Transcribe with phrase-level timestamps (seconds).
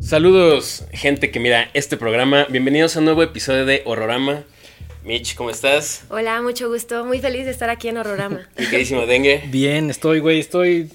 [0.00, 2.46] Saludos, gente que mira este programa.
[2.48, 4.44] Bienvenidos a un nuevo episodio de Horrorama.
[5.04, 6.04] Mitch, ¿cómo estás?
[6.08, 7.04] Hola, mucho gusto.
[7.04, 8.48] Muy feliz de estar aquí en Horrorama.
[8.56, 9.42] Mi queridísimo Dengue.
[9.48, 10.88] Bien, estoy, güey, estoy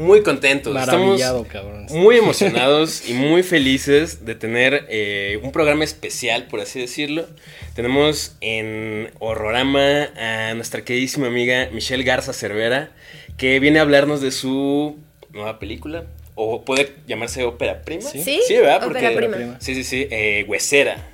[0.00, 0.72] Muy contentos.
[0.72, 1.86] maravillado, Estamos cabrón.
[1.90, 7.26] muy emocionados y muy felices de tener eh, un programa especial, por así decirlo.
[7.74, 12.90] Tenemos en Horrorama a nuestra queridísima amiga Michelle Garza Cervera,
[13.36, 14.96] que viene a hablarnos de su
[15.32, 16.04] nueva película.
[16.34, 18.08] O puede llamarse ópera prima.
[18.08, 18.22] Sí.
[18.22, 18.54] ¿Sí?
[18.56, 18.84] ¿verdad?
[18.84, 19.58] Ópera Porque- prima.
[19.60, 20.08] Sí, sí, sí.
[20.10, 21.09] Eh, Huesera.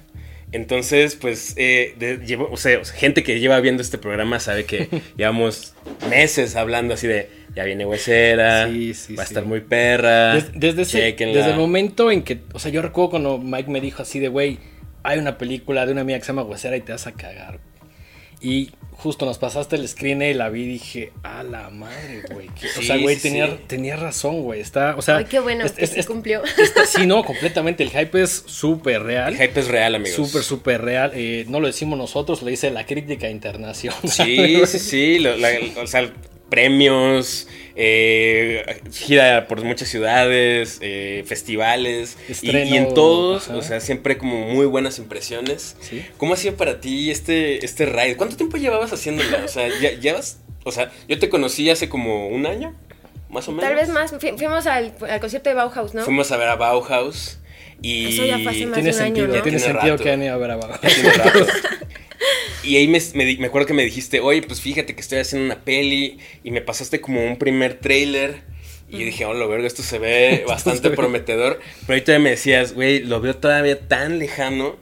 [0.52, 4.88] Entonces, pues, eh, de- llevo- o sea, gente que lleva viendo este programa sabe que
[5.16, 5.74] llevamos
[6.08, 9.30] meses hablando así de, ya viene Huesera, Sí, sí, va a sí.
[9.32, 10.34] estar muy perra.
[10.34, 11.36] Des- desde, ese- chéquenla".
[11.38, 14.28] desde el momento en que, o sea, yo recuerdo cuando Mike me dijo así de,
[14.28, 14.58] güey,
[15.02, 17.58] hay una película de una amiga que se llama Huesera y te vas a cagar.
[18.40, 22.48] Y justo nos pasaste el screen y la vi y dije, a la madre, güey.
[22.48, 23.52] que- o sea, güey, sí, tenía, sí.
[23.66, 24.60] tenía razón, güey.
[24.60, 26.42] Está, o sea, Ay, qué bueno, es- que es- es- cumplió.
[26.44, 27.82] está- sí, no, completamente.
[27.82, 29.34] El hype es súper real.
[29.34, 30.16] El hype es real, amigos.
[30.16, 31.12] Súper, súper real.
[31.14, 33.98] Eh, no lo decimos nosotros, lo dice la crítica internacional.
[34.04, 35.18] Sí, sí, sí.
[35.18, 35.50] lo- la-
[35.82, 36.10] o sea,
[36.48, 42.16] premios, eh, gira por muchas ciudades, eh, festivales.
[42.42, 43.56] y- en todos, ajá.
[43.58, 45.76] o sea, siempre como muy buenas impresiones.
[45.80, 46.04] Sí.
[46.16, 48.16] ¿Cómo ha sido para ti este, este ride?
[48.16, 49.42] ¿Cuánto tiempo llevabas haciéndola?
[49.44, 52.74] O sea, ya, llevas, o sea, yo te conocí hace como un año,
[53.28, 53.64] más o menos.
[53.66, 54.10] Tal vez más.
[54.12, 56.04] Fu- Fuimos al, al concierto de Bauhaus, ¿no?
[56.04, 57.38] Fuimos a ver a Bauhaus
[57.82, 58.14] y...
[58.14, 59.32] Eso ya fue hace más Tiene de un año, sentido, ¿no?
[59.32, 60.02] tiene Tiene sentido rato.
[60.04, 61.46] que han ido a ver tiene rato.
[62.66, 65.46] Y ahí me, me me acuerdo que me dijiste, oye, pues fíjate que estoy haciendo
[65.46, 68.42] una peli y me pasaste como un primer trailer.
[68.88, 71.60] Y yo dije, oh, lo verga, esto se ve bastante prometedor.
[71.86, 74.76] Pero ahorita me decías, güey, lo veo todavía tan lejano.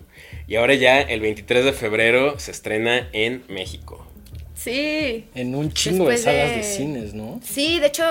[0.47, 4.07] Y ahora ya, el 23 de febrero, se estrena en México.
[4.55, 5.25] Sí.
[5.35, 7.41] En un chingo de salas de- de cines, ¿no?
[7.43, 8.05] Sí, de hecho,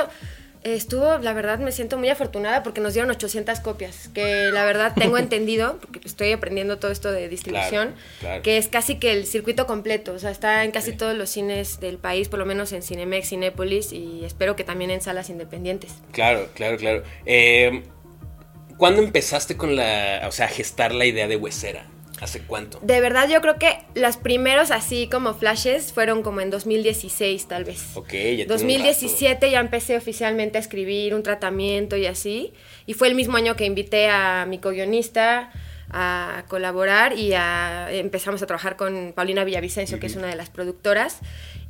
[0.64, 4.10] estuvo, la verdad, me siento muy afortunada porque nos dieron 800 copias.
[4.14, 8.42] Que la verdad tengo entendido, porque estoy aprendiendo todo esto de distribución, Claro, claro.
[8.44, 10.14] que es casi que el circuito completo.
[10.14, 13.30] O sea, está en casi todos los cines del país, por lo menos en Cinemex,
[13.30, 15.94] Cinépolis y espero que también en salas independientes.
[16.12, 17.04] Claro, claro, claro.
[17.26, 17.84] Eh,
[18.78, 21.86] ¿Cuándo empezaste con la, o sea, a gestar la idea de Huesera?
[22.24, 22.80] ¿Hace cuánto?
[22.82, 27.66] De verdad, yo creo que los primeros así como flashes fueron como en 2016, tal
[27.66, 27.84] vez.
[27.96, 32.54] Ok, ya tiene un 2017 ya empecé oficialmente a escribir un tratamiento y así.
[32.86, 35.52] Y fue el mismo año que invité a mi co-guionista
[35.90, 40.50] a colaborar y a, empezamos a trabajar con Paulina Villavicencio, que es una de las
[40.50, 41.20] productoras.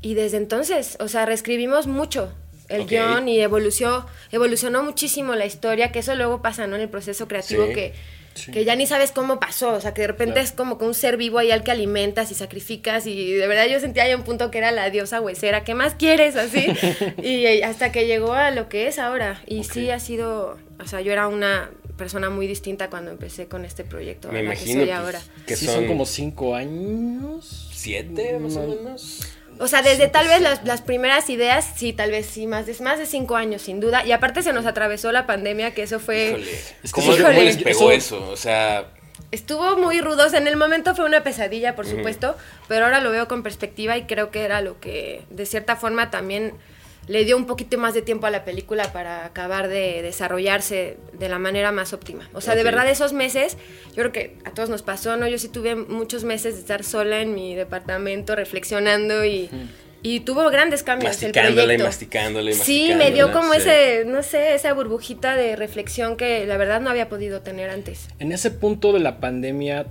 [0.02, 2.32] Y desde entonces, o sea, reescribimos mucho
[2.70, 2.90] el Ok.
[2.90, 6.76] guion y evolucionó, evolucionó muchísimo la historia, que eso luego pasa, ¿no?
[6.76, 7.74] En el proceso creativo Sí.
[7.74, 7.94] que,
[8.36, 8.52] Sí.
[8.52, 10.46] que ya ni sabes cómo pasó, o sea, que de repente Claro.
[10.46, 13.68] es como que un ser vivo ahí al que alimentas y sacrificas y de verdad
[13.68, 16.36] yo sentía ya un punto que era la diosa huesera, ¿qué más quieres?
[16.36, 16.66] Así,
[17.24, 19.42] y eh, hasta que llegó a lo que es ahora.
[19.46, 23.66] Y sí ha sido, o sea, yo era una persona muy distinta cuando empecé con
[23.66, 25.22] este proyecto, Me que imagino soy pues, ahora.
[25.46, 27.70] que sí, son, son como cinco años.
[27.72, 28.76] siete, más o No.
[28.76, 29.20] menos.
[29.60, 32.76] O sea, desde tal vez las, las primeras ideas, sí, tal vez sí, más de,
[32.82, 34.06] más de cinco años, sin duda.
[34.06, 36.30] Y aparte se nos atravesó la pandemia, que eso fue...
[36.30, 36.52] Híjole.
[36.84, 38.30] Es que ¿Cómo, les pegó eso-?
[38.30, 38.88] O sea,
[39.34, 42.36] Estuvo muy rudo, o sea, en el momento fue una pesadilla, por supuesto,
[42.68, 46.12] pero ahora lo veo con perspectiva y creo que era lo que, de cierta forma,
[46.12, 46.54] también
[47.08, 51.30] le dio un poquito más de tiempo a la película para acabar de desarrollarse de
[51.30, 52.30] la manera más óptima.
[52.34, 53.58] O sea, de verdad, esos meses,
[53.90, 55.28] yo creo que a todos nos pasó, ¿no?
[55.28, 59.50] Yo sí tuve muchos meses de estar sola en mi departamento, reflexionando y,
[60.02, 61.86] y tuvo grandes cambios el masticándola y proyecto.
[61.86, 63.60] masticándola y Sí, me dio como sí.
[63.60, 68.08] ese, no sé, esa burbujita de reflexión que la verdad no había podido tener antes.
[68.20, 69.86] En ese punto de la pandemia,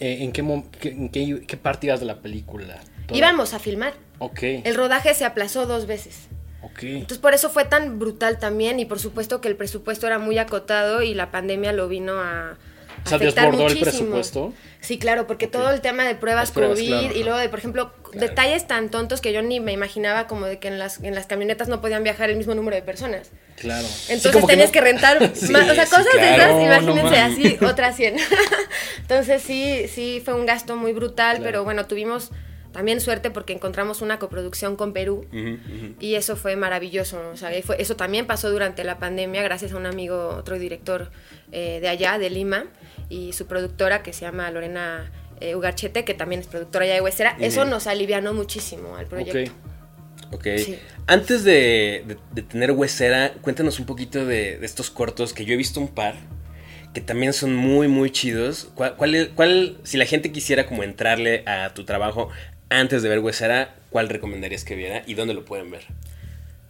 [0.00, 2.78] eh, ¿en, qué, en qué, qué parte ibas de la película?
[3.12, 3.94] Íbamos a filmar.
[4.18, 4.42] Ok.
[4.42, 6.28] El rodaje se aplazó dos veces.
[6.82, 10.36] Entonces por eso fue tan brutal también y por supuesto que el presupuesto era muy
[10.38, 12.56] acotado y la pandemia lo vino a
[13.04, 13.82] O sea, afectar desbordó el muchísimo.
[14.10, 14.52] presupuesto.
[14.80, 17.92] Sí, claro, porque todo el tema de pruebas, COVID claro, y luego de, por ejemplo,
[18.02, 18.20] Claro.
[18.28, 21.26] detalles tan tontos que yo ni me imaginaba como de que en las, en las
[21.26, 23.30] camionetas no podían viajar el mismo número de personas.
[23.56, 23.86] Claro.
[24.08, 27.16] Entonces tenías no- que, rentar, Sí, más- o sea, sí, cosas de esas, no imagínense
[27.18, 28.16] así, otras 100.
[29.00, 32.30] Entonces sí, sí, fue un gasto muy brutal, pero bueno, tuvimos
[32.76, 35.24] también suerte porque encontramos una coproducción con Perú.
[35.98, 39.72] Y eso fue maravilloso, o sea, y fue- eso también pasó durante la pandemia gracias
[39.72, 41.10] a un amigo, otro director
[41.52, 42.66] eh, de allá, de Lima,
[43.08, 47.00] y su productora que se llama Lorena eh, Ugarchete, que también es productora allá de
[47.00, 47.36] Huesera.
[47.40, 49.52] Eso nos alivianó muchísimo al proyecto.
[50.32, 50.46] Ok.
[50.58, 50.78] Sí.
[51.06, 55.54] Antes de, de- de tener Huesera, cuéntanos un poquito de, de estos cortos que yo
[55.54, 56.14] he visto un par
[56.94, 58.68] que también son muy, muy chidos.
[58.74, 62.30] ¿Cuál, cuál, es- cuál- si la gente quisiera como entrarle a tu trabajo
[62.70, 65.82] antes de ver Huesera, ¿cuál recomendarías que viera y dónde lo pueden ver?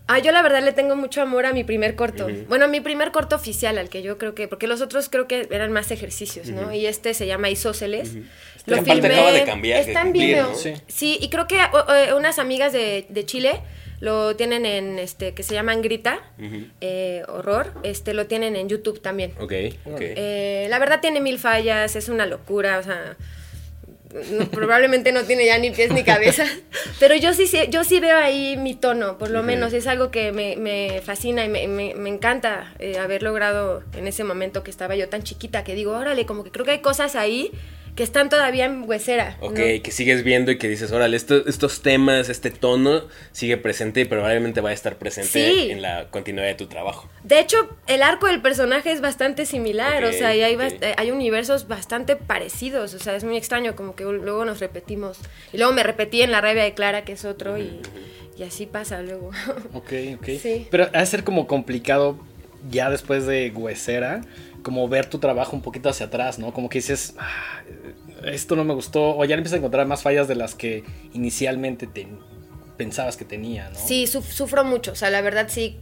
[0.08, 2.28] Ah, yo la verdad le tengo mucho amor a mi primer corto.
[2.48, 4.46] Bueno, mi primer corto oficial, al que yo creo que.
[4.46, 6.72] Porque los otros creo que eran más ejercicios, ¿no?
[6.72, 8.14] Y este se llama Isóceles.
[8.66, 10.50] Lo Que aparte acaba de cambiar, Está en video.
[10.50, 10.54] ¿no?
[10.54, 10.74] Sí.
[10.86, 11.18] Sí.
[11.20, 13.60] y creo que o- o- unas amigas de, de Chile
[13.98, 15.34] lo tienen en este.
[15.34, 16.20] que se llaman Grita,
[16.80, 17.72] eh, horror.
[17.82, 19.32] Este lo tienen en YouTube también.
[19.40, 19.52] Ok,
[19.86, 19.98] ok.
[20.00, 23.16] Eh, la verdad tiene mil fallas, es una locura, o sea,
[24.30, 26.44] no- probablemente no tiene ya ni pies ni cabeza,
[27.00, 30.32] pero yo sí, yo sí veo ahí mi tono, por lo menos es algo que
[30.32, 34.70] me, me fascina y me, me- me encanta eh, haber logrado en ese momento que
[34.70, 37.50] estaba yo tan chiquita, que digo, órale, como que creo que hay cosas ahí
[37.96, 39.36] que están todavía en huesera.
[39.40, 39.48] ¿no?
[39.48, 43.02] Ok, que sigues viendo y que dices, órale, esto- estos temas, este tono
[43.32, 45.70] sigue presente y probablemente va a estar presente Sí.
[45.70, 47.08] en la continuidad de tu trabajo.
[47.24, 47.56] De hecho,
[47.88, 50.60] el arco del personaje es bastante similar, o sea, y hay, ok.
[50.60, 54.60] bast- eh, hay universos bastante parecidos, o sea, es muy extraño, como que luego nos
[54.60, 55.18] repetimos.
[55.52, 57.80] Y luego me repetí en La rabia de Clara, que es otro, y,
[58.36, 59.30] y así pasa luego.
[59.72, 60.28] Ok, ok.
[60.40, 60.68] Sí.
[60.70, 62.18] Pero ha de ser como complicado
[62.70, 64.20] ya después de Huesera,
[64.66, 66.52] como ver tu trabajo un poquito hacia atrás, ¿no?
[66.52, 67.62] Como que dices, "Ah,
[68.24, 70.82] esto no me gustó, o ya empiezas a encontrar más fallas de las que
[71.12, 72.08] inicialmente te
[72.76, 73.78] pensabas que tenía, ¿no?
[73.78, 75.78] Sí, suf- sufro mucho, o sea, la verdad sí.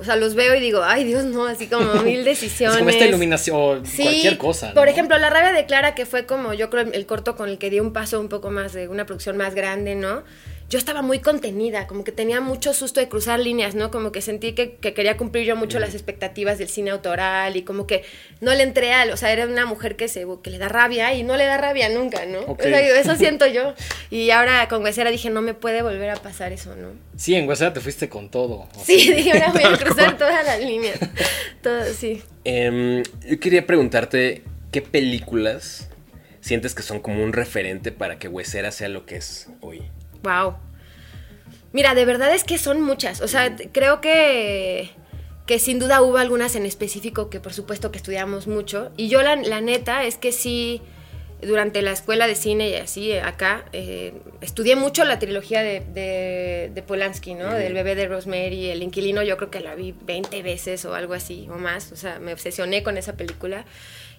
[0.00, 2.74] O sea, los veo y digo, ay Dios, no, así como mil decisiones.
[2.74, 4.74] Es como esta iluminación, o Sí, cualquier cosa, ¿no?
[4.74, 7.58] Por ejemplo, La rabia de Clara, que fue como yo creo el corto con el
[7.58, 10.24] que di un paso un poco más de una producción más grande, ¿no?
[10.68, 13.92] Yo estaba muy contenida, como que tenía mucho susto de cruzar líneas, ¿no?
[13.92, 17.62] Como que sentí que, que quería cumplir yo mucho las expectativas del cine autoral y
[17.62, 18.02] como que
[18.40, 21.14] no le entré al, o sea, era una mujer que se que le da rabia
[21.14, 22.40] y no le da rabia nunca, ¿no?
[22.40, 23.74] O sea, eso siento yo.
[24.10, 26.88] Y ahora con Huesera dije, no me puede volver a pasar eso, ¿no?
[27.16, 28.68] Sí, en Huesera te fuiste con todo.
[28.84, 30.98] Sí, dije, ahora voy a cruzar todas las líneas.
[31.62, 32.22] Todo, sí.
[32.44, 34.42] Em, yo quería preguntarte,
[34.72, 35.88] ¿qué películas
[36.40, 39.82] sientes que son como un referente para que Huesera sea lo que es hoy?
[40.26, 40.56] Wow.
[41.72, 43.20] Mira, de verdad es que son muchas.
[43.20, 44.90] O sea, creo que,
[45.46, 48.90] que sin duda hubo algunas en específico que por supuesto que estudiamos mucho.
[48.96, 50.82] Y yo la, la neta es que sí,
[51.42, 56.70] durante la escuela de cine y así, acá, eh, estudié mucho la trilogía de, de,
[56.74, 57.52] de Polanski, ¿no?
[57.52, 61.14] Del bebé de Rosemary, El inquilino, yo creo que la vi 20 veces o algo
[61.14, 61.92] así, o más.
[61.92, 63.64] O sea, me obsesioné con esa película.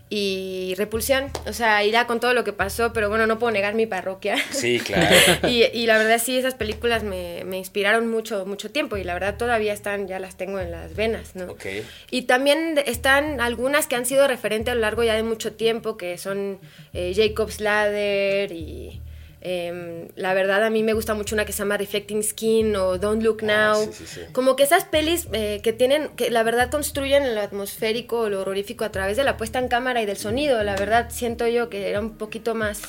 [0.09, 3.75] Y Repulsión, o sea, irá con todo lo que pasó, pero bueno, no puedo negar
[3.75, 4.37] mi parroquia.
[4.51, 5.13] Sí, claro.
[5.49, 9.13] Y, y la verdad sí, esas películas me, me inspiraron mucho, mucho tiempo y la
[9.13, 11.51] verdad todavía están, ya las tengo en las venas, ¿no?
[11.51, 11.65] ok.
[12.09, 15.97] Y también están algunas que han sido referente a lo largo ya de mucho tiempo,
[15.97, 16.59] que son
[16.93, 19.01] eh, Jacob's Ladder y
[19.41, 22.97] em, la verdad a mí me gusta mucho una que se llama Reflecting Skin o
[22.97, 23.83] Don't Look Ah, Now.
[23.85, 24.21] sí, sí, sí.
[24.33, 28.41] Como que esas pelis eh, que tienen, que la verdad construyen lo atmosférico o lo
[28.41, 30.63] horrorífico a través de la puesta en cámara y del sonido.
[30.63, 32.81] La verdad siento yo que era un poquito más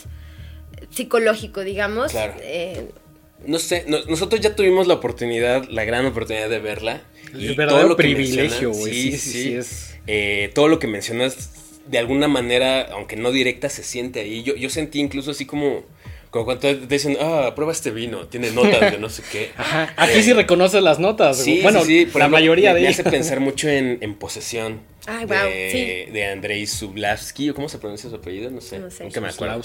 [0.91, 2.13] psicológico, digamos.
[2.13, 2.35] Claro.
[2.43, 2.89] Eh,
[3.47, 7.03] No sé, no- nosotros ya tuvimos la oportunidad, la gran oportunidad de verla.
[7.33, 8.93] El verdadero privilegio, mencionas- güey.
[8.95, 11.51] Sí, Sí, sí, sí, sí, es- Eh, todo lo que mencionas,
[11.87, 14.43] de alguna manera, aunque no directa, se siente ahí.
[14.43, 15.85] Yo, yo sentí incluso así como,
[16.31, 19.51] como cuando te dicen, ah, prueba este vino, tiene notas de no sé qué.
[19.57, 19.93] Ajá.
[19.97, 21.39] Aquí sí reconoces las notas.
[21.39, 23.99] Sí, bueno, sí, sí, por la ejemplo, mayoría me, de me hace pensar mucho en,
[24.01, 24.81] en Posesión.
[25.07, 26.13] Ay, de, guau, sí.
[26.13, 28.79] de Andrei Sublavsky, o cómo se pronuncia su apellido, no sé.
[28.79, 29.05] No sé.
[29.05, 29.63] Nunca me acuerdo.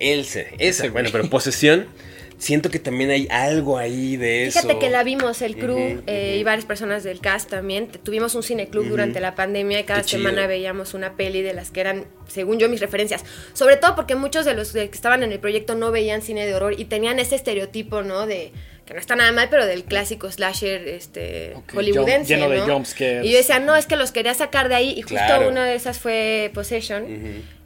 [0.00, 1.86] Esa, Ese bueno, pero Posesión,
[2.40, 4.60] siento que también hay algo ahí de eso.
[4.62, 7.86] Fíjate que la vimos, el crew eh, y varias personas del cast también.
[7.88, 8.90] Tuvimos un cineclub Ujú.
[8.90, 10.22] durante la pandemia y cada Qué chido.
[10.22, 13.24] semana veíamos una peli de las que eran, según yo, mis referencias.
[13.52, 16.54] Sobre todo porque muchos de los que estaban en el proyecto no veían cine de
[16.54, 18.26] horror y tenían ese estereotipo, ¿no?
[18.26, 18.52] De
[18.86, 22.34] que no está nada mal, pero del clásico slasher este, hollywoodense.
[22.34, 22.74] lleno de ¿no?
[22.74, 23.24] jumpscares.
[23.24, 24.94] Y yo decía, no, es que los quería sacar de ahí.
[24.96, 25.48] Y justo Claro.
[25.48, 27.04] una de esas fue Possession.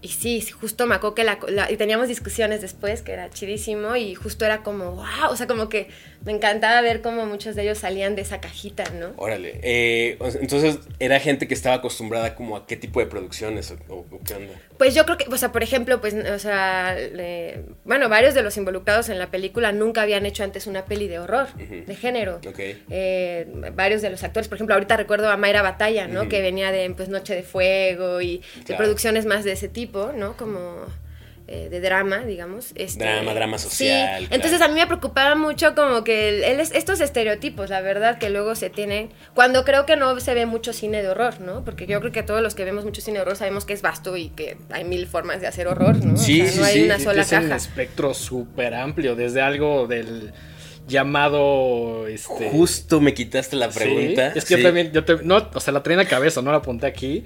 [0.04, 3.96] Y sí, justo me acuerdo que la, la- y teníamos discusiones después, que era chidísimo,
[3.96, 5.88] y justo era como, wow, o sea, como que
[6.26, 9.12] me encantaba ver cómo muchos de ellos salían de esa cajita, ¿no?
[9.16, 9.61] Órale.
[9.62, 14.34] Eh, entonces, ¿era gente que estaba acostumbrada como a qué tipo de producciones o, qué
[14.34, 14.52] onda?
[14.76, 16.96] Pues yo creo que, o sea, por ejemplo, pues, o sea,
[17.84, 21.18] bueno, varios de los involucrados en la película nunca habían hecho antes una peli de
[21.18, 22.40] horror, de género.
[22.46, 22.58] Ok.
[22.90, 26.28] Eh, varios de los actores, por ejemplo, ahorita recuerdo a Mayra Batalla, ¿no?
[26.28, 30.36] Que venía de pues, Noche de Fuego y de producciones más de ese tipo, ¿no?
[30.36, 30.76] Como
[31.46, 32.72] eh, de drama, digamos.
[32.74, 34.26] Este, Drama, drama social, Sí.
[34.28, 34.34] claro.
[34.34, 38.30] Entonces a mí me preocupaba mucho como que el- el- estos estereotipos, la verdad, que
[38.30, 41.62] luego se tienen, cuando creo que no se ve mucho cine de horror, ¿no?
[41.62, 43.82] Porque yo creo que todos los que vemos mucho cine de horror sabemos que es
[43.82, 46.16] vasto y que hay mil formas de hacer horror, ¿no?
[46.16, 46.82] Sí, o sea, sí, no hay sí.
[46.84, 50.32] una Sí, sola es un espectro súper amplio, desde algo del
[51.04, 54.28] llamado este Justo me quitaste la Sí, pregunta.
[54.28, 54.62] es que Sí.
[54.62, 56.86] yo también, yo te- no, o sea, la traía en la cabeza, no la apunté
[56.86, 57.24] aquí,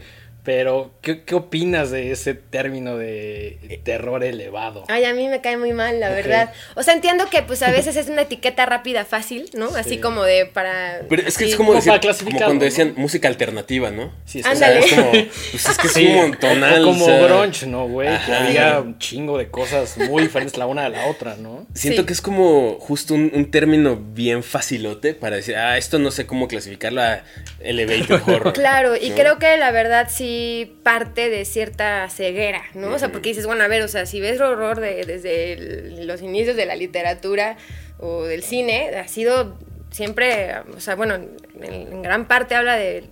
[0.49, 4.83] Pero, ¿qué, ¿qué, opinas de ese término de terror elevado?
[4.89, 6.55] Ay, a mí me cae muy mal, la verdad.
[6.75, 9.67] O sea, entiendo que pues a veces es una etiqueta rápida, fácil, ¿no?
[9.77, 11.03] Así como de para...
[11.07, 11.93] Pero es que es como, decir,
[12.25, 14.11] como cuando decían música alternativa, ¿no?
[14.25, 14.79] Sí, es, Ándale.
[14.79, 15.11] es como,
[15.51, 16.83] pues es que es un montonal.
[16.83, 18.09] O como grunge, ¿no, güey?
[18.25, 21.67] Que había un chingo de cosas muy diferentes la una de la otra, ¿no?
[21.75, 26.11] Siento que es como justo un, un, término bien facilote para decir, ah, esto no
[26.11, 27.21] sé cómo clasificarlo a
[27.61, 28.53] elevator horror.
[28.55, 30.38] Claro, y creo que la verdad sí
[30.83, 32.95] parte de cierta ceguera, ¿no?
[32.95, 36.23] O sea, porque dices, bueno, a ver, o sea, si ves horror de, desde los
[36.23, 37.57] inicios de la literatura
[37.99, 39.57] o del cine, ha sido
[39.91, 43.05] siempre, o sea, bueno, en, gran parte habla de,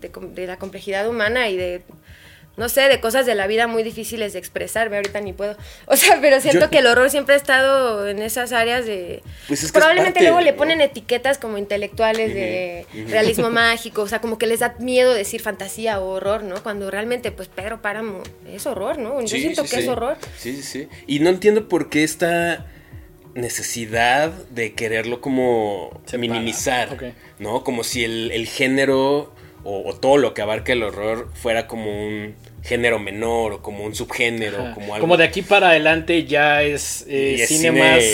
[0.47, 1.83] la complejidad humana y de
[2.57, 5.57] no sé, de cosas de la vida muy difíciles de expresarme, ahorita ni puedo.
[5.87, 9.23] O sea, pero siento que el horror siempre ha estado en esas áreas de...
[9.49, 14.47] Pues probablemente luego le ponen etiquetas como intelectuales de realismo mágico, o sea, como que
[14.47, 16.63] les da miedo decir fantasía o horror, ¿no?
[16.63, 19.21] Cuando realmente, pues Pedro Páramo es horror, ¿no?
[19.21, 20.17] Yo siento que es horror.
[20.39, 20.89] Sí, sí, sí.
[21.07, 22.67] Y no entiendo por qué esta
[23.37, 27.63] necesidad de quererlo como minimizar, ¿no?
[27.63, 29.35] Como si el, género
[29.67, 33.95] o, todo lo que abarca el horror fuera como un género menor o como un
[33.95, 35.01] subgénero, como algo.
[35.01, 38.05] Como de aquí para adelante ya es, eh, cine, más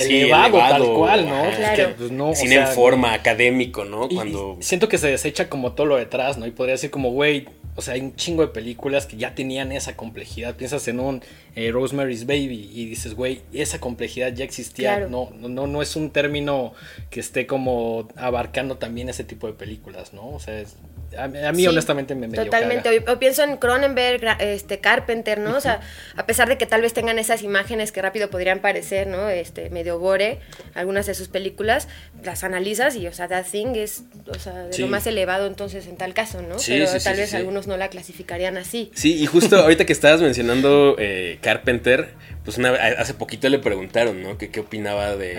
[0.00, 1.42] elevado, tal cual, ¿no?
[1.56, 1.94] Claro.
[1.96, 4.08] Pues, cine en forma, académico, ¿no?
[4.08, 4.56] Cuando...
[4.60, 6.46] siento que se desecha como todo lo detrás, ¿no?
[6.46, 9.72] Y podría ser como, güey, o sea, hay un chingo de películas que ya tenían
[9.72, 10.56] esa complejidad.
[10.56, 11.22] Piensas en un
[11.54, 15.06] eh, Rosemary's Baby y dices, güey, esa complejidad ya existía.
[15.08, 16.74] No, no, no es un término
[17.10, 20.28] que esté como abarcando también ese tipo de películas, ¿no?
[20.28, 20.76] O sea, es,
[21.16, 23.04] a, mí honestamente me medio Totalmente.
[23.08, 25.56] O, pienso en Cronenberg, este Carpenter, ¿no?
[25.56, 25.80] O sea,
[26.16, 29.28] a pesar de que tal vez tengan esas imágenes que rápido podrían parecer, ¿no?
[29.28, 30.40] Este medio gore,
[30.74, 31.88] algunas de sus películas,
[32.22, 35.86] las analizas y, o sea, That Thing es, o sea, de lo más elevado entonces
[35.86, 36.56] en tal caso, ¿no?
[36.66, 38.90] Pero tal vez algunos no la clasificarían así.
[38.94, 42.10] Sí, y justo ahorita que estabas mencionando eh, Carpenter,
[42.44, 44.38] pues una, hace poquito le preguntaron, ¿no?
[44.38, 45.38] Que qué opinaba de...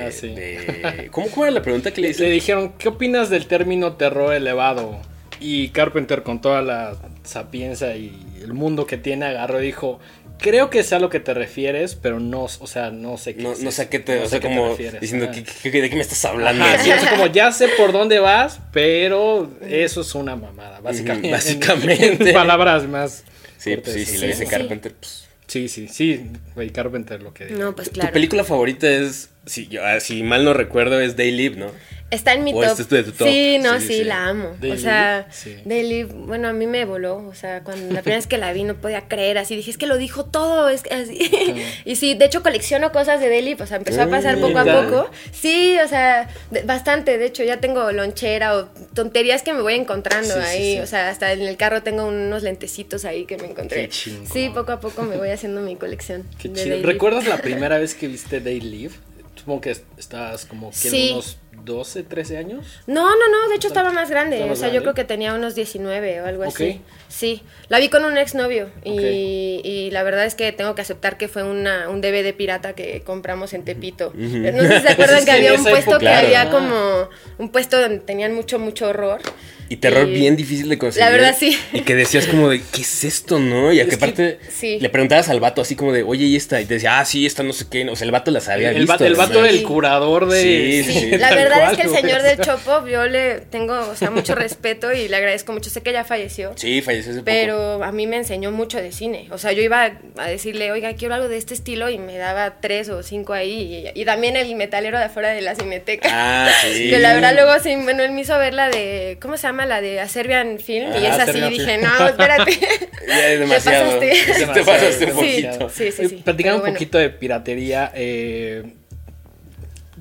[0.83, 2.29] Ah, ¿Cómo, ¿Cómo, era la pregunta que le hicieron?
[2.29, 4.99] Le dijeron, ¿qué opinas del término terror elevado?
[5.43, 9.99] Y Carpenter con toda la sapienza y el mundo que tiene agarró y dijo,
[10.37, 13.43] creo que sé a lo que te refieres, pero no, o sea, no sé qué.
[13.43, 16.65] No, no sé a qué te, o sea, como diciendo, ¿de qué me estás hablando?
[17.09, 21.31] como, ya sé por dónde vas, pero eso es una mamada, básicamente.
[21.31, 22.33] Básicamente.
[22.33, 23.23] palabras más.
[23.57, 25.27] Sí, pues sí, si le dice Carpenter, pues.
[25.47, 27.45] Sí, sí, sí, güey, Carpenter lo que.
[27.47, 28.09] No, pues claro.
[28.09, 31.67] Tu película favorita es, si, ah, si mal no recuerdo, es Day Live, ¿no?
[32.13, 32.77] Está en mi top.
[33.17, 34.55] Sí, no, sí, la amo.
[34.71, 35.27] o sea,
[35.65, 37.17] Daily, bueno, a mí me voló.
[37.27, 39.55] O sea, cuando la primera vez que la vi no podía creer así.
[39.55, 40.69] Dije, es que lo dijo todo.
[40.69, 41.31] Es así.
[41.85, 43.55] y sí, de hecho colecciono cosas de Daily.
[43.59, 45.09] O sea, empezó a pasar poco a poco.
[45.31, 46.29] Sí, o sea,
[46.65, 47.17] bastante.
[47.17, 50.79] De hecho, ya tengo lonchera o tonterías que me voy encontrando ahí.
[50.79, 53.89] O sea, hasta en el carro tengo unos lentecitos ahí que me encontré.
[53.91, 56.27] sí, poco a poco me voy haciendo mi colección.
[56.37, 56.83] Qué chido.
[56.83, 58.89] ¿Recuerdas la primera vez que viste Daily?
[59.35, 62.65] Supongo que estabas como que unos 12, 13 años.
[62.87, 64.43] No, no, no, de hecho estaba más grande.
[64.49, 66.81] O sea, yo creo que tenía unos 19 o algo así.
[67.07, 71.17] Sí, la vi con un exnovio y, y la verdad es que tengo que aceptar
[71.17, 74.11] que fue una, un DVD pirata que compramos en Tepito.
[74.15, 77.99] No sé si se acuerdan que había un puesto que había como un puesto donde
[77.99, 79.21] tenían mucho, mucho horror.
[79.69, 81.05] Y terror bien difícil de conseguir.
[81.05, 81.57] La verdad, sí.
[81.71, 83.71] Y que decías como de, ¿qué es esto, no?
[83.71, 86.61] Y a que aparte le preguntabas al vato así como de, oye, ¿y esta?
[86.61, 87.87] Y te decía, ah, sí, esta no sé qué.
[87.89, 89.05] O sea, el vato las había el, visto.
[89.05, 90.41] el vato era el curador de...
[90.41, 91.17] Sí, sí.
[91.17, 94.91] La verdad es que el señor del Chopo, yo le tengo, o sea, mucho respeto
[94.93, 95.69] y le agradezco mucho.
[95.69, 96.53] Sé que ya falleció.
[96.55, 99.27] Sí, falleció hace Pero a mí me enseñó mucho de cine.
[99.31, 102.55] O sea, yo iba a decirle, oiga, quiero algo de este estilo y me daba
[102.61, 103.91] tres o cinco ahí.
[103.93, 106.09] Y, también el metalero de afuera de la cineteca.
[106.11, 106.89] Ah, sí.
[106.89, 109.65] que la verdad luego sí, bueno, él me hizo ver la de, ¿cómo se llama?
[109.65, 112.59] La de Serbia Film y es así, dije, no, espérate.
[113.07, 113.99] ya es demasiado.
[113.99, 115.69] Te pasaste, te pasaste un poquito.
[115.69, 116.15] Sí, sí, sí.
[116.23, 118.63] Platicando un poquito de piratería, eh,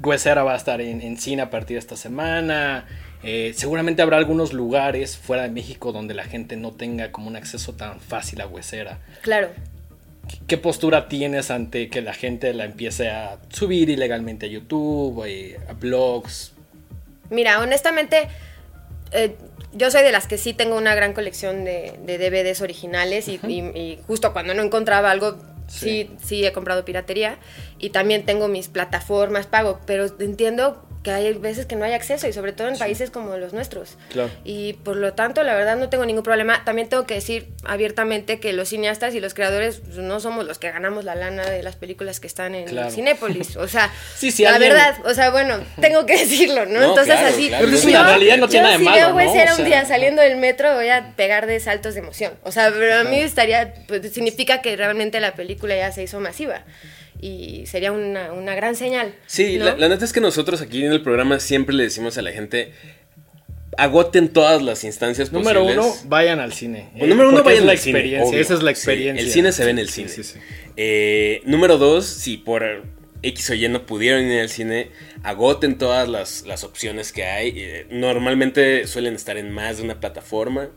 [0.02, 2.86] Huesera va a estar en, en, cine a partir de esta semana.
[3.22, 7.36] Eh, seguramente habrá algunos lugares fuera de México donde la gente no tenga como un
[7.36, 8.98] acceso tan fácil a Huesera.
[9.22, 9.48] Claro.
[10.46, 15.58] ¿Qué postura tienes ante que la gente la empiece a subir ilegalmente a YouTube, eh,
[15.68, 16.52] a blogs?
[17.30, 18.28] Mira, honestamente,
[19.12, 19.36] eh,
[19.72, 24.32] yo soy de las que sí tengo una gran colección de, DVDs originales y, justo
[24.32, 26.10] cuando no encontraba algo, sí.
[26.22, 26.44] sí.
[26.44, 27.38] he comprado piratería
[27.78, 32.28] y también tengo mis plataformas pago, pero entiendo que hay veces que no hay acceso
[32.28, 33.96] y sobre todo en países como los nuestros.
[34.10, 34.30] Claro.
[34.44, 36.62] Y por lo tanto, la verdad no tengo ningún problema.
[36.64, 40.58] También tengo que decir abiertamente que los cineastas y los creadores pues, no somos los
[40.60, 42.90] que ganamos la lana de las películas que están en Claro.
[42.90, 43.56] Cinépolis.
[43.56, 46.78] O sea, Sí, sí, la alguien- verdad, o sea, bueno, tengo que decirlo, ¿no?
[46.78, 47.50] No, Entonces claro, así.
[47.50, 49.32] Pero es una realidad, no tiene yo nada de si malo, veo ¿no?
[49.32, 52.32] ser O un día saliendo del metro voy a pegar de saltos de emoción.
[52.44, 56.20] O sea, pero a mí estaría, pues, significa que realmente la película ya se hizo
[56.20, 56.62] masiva.
[57.22, 59.14] Y sería una, una gran señal.
[59.26, 59.64] Sí, ¿no?
[59.66, 62.32] la, la neta es que nosotros aquí en el programa siempre le decimos a la
[62.32, 62.72] gente,
[63.78, 65.86] agoten todas las instancias Número posibles.
[65.86, 66.88] uno, vayan al cine.
[66.92, 68.28] Bueno, número uno, vayan es la al cine, experiencia.
[68.28, 68.40] obvio.
[68.40, 69.24] Esa es la Sí, experiencia.
[69.24, 70.08] el cine se ve en el cine.
[70.08, 70.38] sí, sí.
[70.76, 72.82] Eh, número dos, si por
[73.22, 74.90] X o Y no pudieron ir al cine,
[75.22, 77.52] agoten todas las, las opciones que hay.
[77.56, 80.70] Eh, normalmente suelen estar en más de una plataforma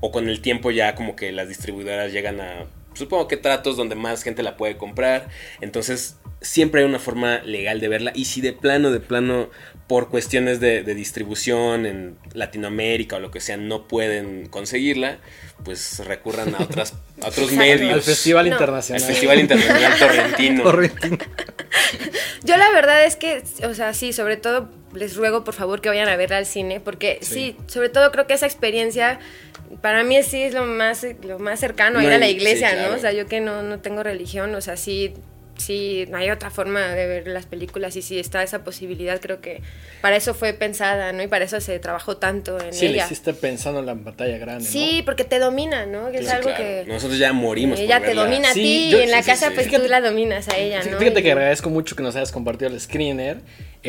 [0.00, 2.66] o con el tiempo ya como que las distribuidoras llegan a,
[2.98, 5.28] supongo que tratos donde más gente la puede comprar.
[5.60, 9.50] Entonces siempre hay una forma legal de verla y si de plano, de plano,
[9.86, 15.18] por cuestiones de, de distribución en Latinoamérica o lo que sea, no pueden conseguirla,
[15.64, 17.94] pues recurran a, otras, a otros medios.
[17.94, 18.52] Al Festival No.
[18.52, 19.02] Al Internacional.
[19.02, 20.62] Festival Internacional Torrentino.
[20.64, 21.18] Torrentino.
[22.44, 25.88] Yo la verdad es que, o sea, sí, sobre todo les ruego por favor que
[25.88, 29.18] vayan a verla al cine, porque sí, sobre todo creo que esa experiencia
[29.80, 32.70] para mí sí es lo más, lo más cercano a No ir a la iglesia,
[32.70, 32.90] sí, claro.
[32.92, 32.96] ¿no?
[32.96, 35.14] O sea, yo que no, no tengo religión, o sea, sí,
[35.56, 39.40] sí, no hay otra forma de ver las películas y si está esa posibilidad, creo
[39.40, 39.60] que
[40.00, 41.20] para eso fue pensada, ¿no?
[41.22, 43.06] Y para eso se trabajó tanto en Sí, le ella.
[43.06, 44.64] hiciste pensando en la batalla grande.
[44.64, 44.70] ¿no?
[44.70, 46.12] Sí, porque te domina, ¿no?
[46.12, 46.62] Que es Sí, algo claro.
[46.64, 46.84] que...
[46.86, 47.80] Nosotros ya morimos.
[47.80, 48.24] Ella por te verla.
[48.24, 49.54] domina a Sí, ti yo- y en la sí, sí, casa sí.
[49.56, 50.98] pues tú la dominas a ella, Sí, ¿no?
[50.98, 53.38] Fíjate Y- que agradezco mucho que nos hayas compartido el screener,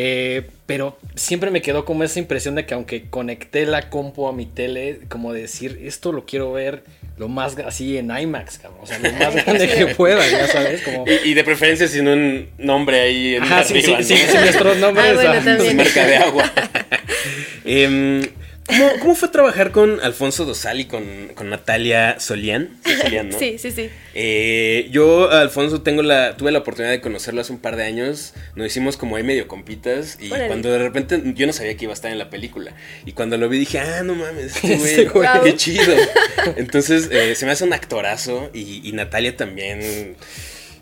[0.01, 4.32] eh, pero siempre me quedó como esa impresión de que aunque conecté la compu a
[4.32, 6.84] mi tele, como decir, esto lo quiero ver
[7.18, 10.84] lo más así en IMAX, cabrón, o sea, lo más grande que pueda, ya sabes,
[10.84, 11.03] como...
[11.06, 14.20] Y, y de preferencia sin un nombre ahí en Ajá, sí, arriba, sí, ¿no?
[14.20, 15.06] sí, sí, nuestros nombres.
[15.06, 15.75] Ah, bueno, ah, también.
[15.75, 16.53] marca de agua.
[17.65, 18.22] Em,
[18.70, 21.04] ¿cómo, cómo fue trabajar con Alfonso Dosal y con,
[21.36, 22.78] con Natalia Solián?
[22.86, 23.40] Sí, Solián, ¿no?
[23.40, 23.90] Sí, sí, sí.
[24.16, 28.34] Eh, yo, Alfonso, tengo la, tuve la oportunidad de conocerlo hace un par de años.
[28.56, 30.18] Nos hicimos como ahí medio compitas.
[30.22, 30.48] Y Órale.
[30.48, 32.74] cuando de repente yo no sabía que iba a estar en la película.
[33.06, 35.28] Y cuando lo vi dije, ah, no mames, este güey, güey.
[35.44, 35.96] qué chido.
[36.58, 38.50] Entonces eh, se me hace un actorazo.
[38.54, 40.16] Y, y Natalia también.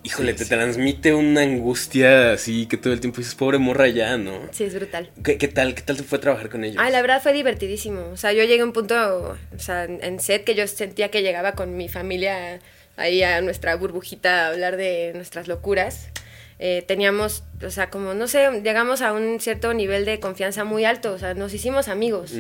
[0.04, 4.40] Híjole, te transmite una angustia así que todo el tiempo dices, pobre morra ya, ¿no?
[4.52, 5.10] Sí, es brutal.
[5.24, 5.76] ¿Qué, qué tal?
[5.76, 6.78] ¿Qué tal te fue trabajar con ellos?
[6.80, 8.10] Ay, la verdad fue divertidísimo.
[8.14, 11.10] O sea, yo llegué a un punto, o sea, en en set que yo sentía
[11.10, 12.60] que llegaba con mi familia
[12.96, 16.10] ahí a nuestra burbujita a hablar de nuestras locuras.
[16.60, 20.86] Eh, teníamos, o sea, como, no sé, llegamos a un cierto nivel de confianza muy
[20.86, 21.14] alto.
[21.14, 22.34] O sea, nos hicimos amigos.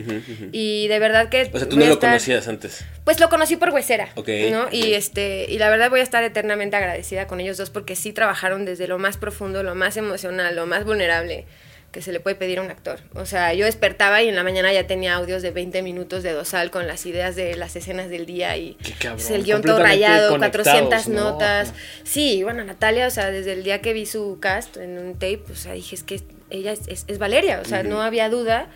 [0.51, 1.49] Y de verdad que...
[1.53, 2.84] O sea, tú no lo conocías antes.
[3.03, 4.67] Pues lo conocí por Huesera, Ok, ¿no?
[4.71, 8.12] Y este y la verdad voy a estar eternamente agradecida con ellos dos porque sí
[8.12, 11.45] trabajaron desde lo más profundo, lo más emocional, lo más vulnerable
[11.91, 13.00] que se le puede pedir a un actor.
[13.15, 16.32] O sea, yo despertaba y en la mañana ya tenía audios de 20 minutos de
[16.34, 19.80] Dosal con las ideas de las escenas del día y Qué cabrón, el guion todo
[19.80, 21.32] rayado, conectados, 400 ¿no?
[21.32, 21.73] notas.
[22.04, 25.43] Sí, bueno, Natalia, o sea, desde el día que vi su cast en un tape,
[25.52, 28.67] o sea, dije, es que ella es, es- es Valeria, o sea, no había duda.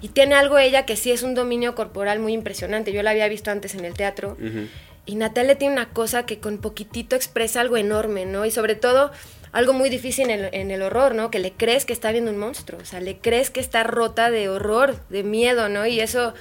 [0.00, 2.92] Y tiene algo ella que sí es un dominio corporal muy impresionante.
[2.92, 4.32] Yo la había visto antes en el teatro.
[4.40, 4.66] Ujú.
[5.06, 8.44] Y Natalia tiene una cosa que con poquitito expresa algo enorme, ¿no?
[8.46, 9.12] Y sobre todo
[9.54, 11.30] algo muy difícil en el, en el horror, ¿no?
[11.30, 14.30] Que le crees que está viendo un monstruo, o sea, le crees que está rota
[14.30, 15.86] de horror, de miedo, ¿no?
[15.86, 16.34] Y eso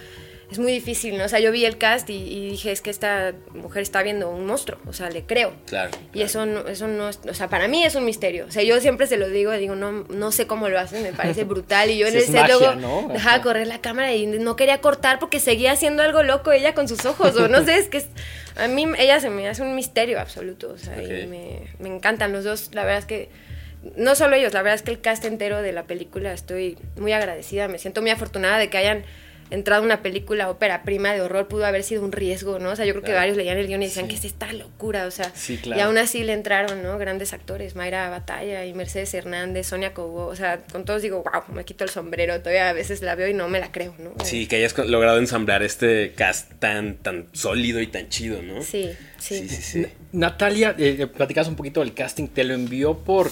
[0.54, 1.26] es muy difícil, ¿no?
[1.26, 4.30] O sea, yo vi el cast y, y dije, es que esta mujer está viendo
[4.30, 5.54] un monstruo, o sea, le creo.
[5.66, 5.92] Claro.
[6.14, 8.46] Y eso no, eso no, es- o sea, para mí es un misterio.
[8.48, 11.12] O sea, yo siempre se lo digo, digo, no, no sé cómo lo hacen, me
[11.12, 11.90] parece brutal.
[11.90, 13.10] Y yo en el set luego ¿no?
[13.12, 16.88] dejaba correr la cámara y no quería cortar porque seguía haciendo algo loco ella con
[16.88, 17.36] sus ojos.
[17.36, 18.08] O no sé, es que es-
[18.56, 20.72] a mí ella se me hace un misterio absoluto.
[20.74, 22.70] O sea, y me, me encantan los dos.
[22.74, 23.30] La verdad es que,
[23.98, 27.12] no solo ellos, la verdad es que el cast entero de la película estoy muy
[27.12, 27.68] agradecida.
[27.68, 29.04] Me siento muy afortunada de que hayan
[29.50, 32.72] entrado a una película ópera prima de horror pudo haber sido un riesgo, ¿no?
[32.72, 33.20] O sea, yo creo que Claro.
[33.22, 34.10] varios leían el guion y decían Sí.
[34.12, 35.84] que es esta locura, o sea, Sí, y claro.
[35.84, 36.98] aún así le entraron, ¿no?
[36.98, 41.44] Grandes actores, Mayra Batalla y Mercedes Hernández, Sonia Cobo, o sea, con todos digo, wow,
[41.56, 44.14] me quito el sombrero, todavía a veces la veo y no me la creo, ¿no?
[44.24, 48.62] Sí, que hayas logrado ensamblar este cast tan, tan sólido y tan chido, ¿no?
[48.64, 49.40] Sí, sí.
[49.40, 49.62] sí, sí.
[49.62, 49.86] sí.
[50.14, 53.32] Natalia, eh, platicabas un poquito del casting, te lo envió por,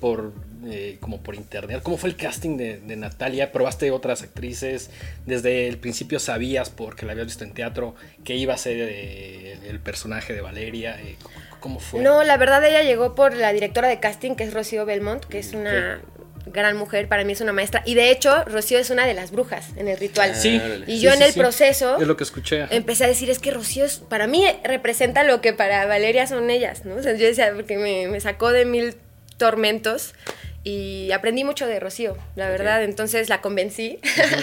[0.00, 0.32] por
[0.66, 1.80] eh, como por internet.
[1.82, 3.52] ¿Cómo fue el casting de, de Natalia?
[3.52, 4.90] ¿Probaste otras actrices?
[5.26, 7.94] ¿Desde el principio sabías, porque la habías visto en teatro,
[8.24, 11.00] que iba a ser eh, el personaje de Valeria?
[11.00, 12.00] Eh, ¿cómo, cómo fue?
[12.00, 15.38] No, la verdad ella llegó por la directora de casting, que es Rocío Belmont, que
[15.38, 16.00] es una
[16.44, 17.82] gran mujer, para mí es una maestra.
[17.86, 20.34] Y de hecho, Rocío es una de las brujas en el ritual.
[20.34, 20.56] Sí.
[20.62, 20.84] órale.
[20.88, 21.38] Y Sí, yo en sí, el sí.
[21.38, 22.62] proceso Es lo que escuché.
[22.62, 22.74] ajá.
[22.74, 26.50] empecé a decir, es que Rocío es, para mí representa lo que para Valeria son
[26.50, 26.96] ellas, ¿no?
[26.96, 28.96] O sea, yo decía, porque me, me sacó de mil
[29.38, 30.14] tormentos
[30.64, 32.84] y aprendí mucho de Rocío, la verdad.
[32.84, 33.98] Entonces la convencí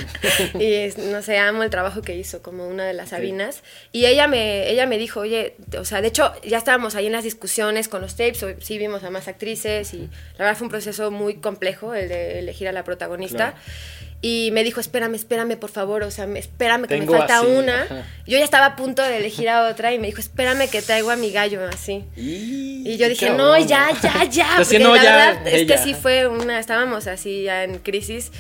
[0.59, 3.63] y no sé, amo el trabajo que hizo como una de las Sabinas.
[3.93, 7.13] Y ella me, ella me dijo, oye, o sea, de hecho ya estábamos ahí en
[7.13, 10.71] las discusiones con los tapes, sí vimos a más actrices y la verdad fue un
[10.71, 13.55] proceso muy complejo el de elegir a la protagonista.
[14.21, 17.87] Y me dijo, espérame, espérame, por favor, o sea, espérame que me falta una.
[18.27, 21.09] Yo ya estaba a punto de elegir a otra y me dijo, espérame que traigo
[21.09, 22.03] a mi gallo, así.
[22.17, 24.53] Y, yo dije, no, ya, ya, ya.
[24.57, 28.31] porque la verdad es que sí fue una, estábamos así ya en crisis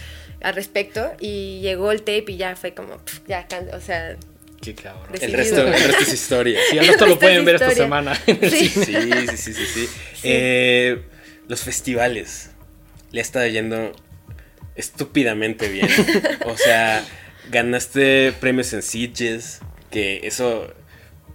[0.41, 4.17] al respecto y llegó el tape y ya fue como, ya, o sea,
[4.61, 5.17] Qué cabrón.
[5.21, 6.59] El resto, el resto, es historia.
[6.69, 8.13] Sí, el resto lo pueden ver esta semana.
[8.25, 8.95] Sí, sí,
[9.37, 9.89] sí, sí, sí.
[10.23, 11.01] Eh,
[11.47, 12.49] los festivales.
[13.11, 13.93] Le ha estado yendo
[14.79, 15.89] estúpidamente bien.
[16.45, 17.05] o sea,
[17.51, 19.59] ganaste premios en Sitges,
[19.91, 20.73] que eso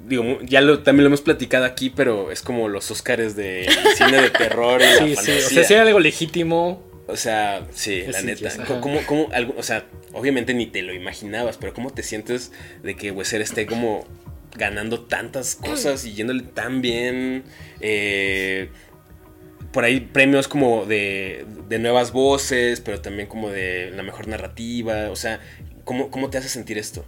[0.07, 4.23] digo, ya lo, también lo hemos platicado aquí, pero es como los Oscars de cine
[4.23, 4.81] de terror.
[4.83, 6.83] sí, sí, o sea, si algo legítimo.
[7.07, 8.51] O sea, sí, la neta.
[8.81, 12.51] ¿Cómo, algo, o sea, obviamente ni te lo imaginabas, pero ¿cómo te sientes
[12.83, 14.07] de que Weser esté como
[14.57, 17.45] ganando tantas cosas y yéndole tan bien?
[17.81, 18.71] Eh,
[19.75, 25.11] por ahí premios como de, de, nuevas voces, pero también como de la mejor narrativa.
[25.11, 25.41] O sea,
[25.85, 27.05] ¿cómo, ¿cómo te hace sentir esto?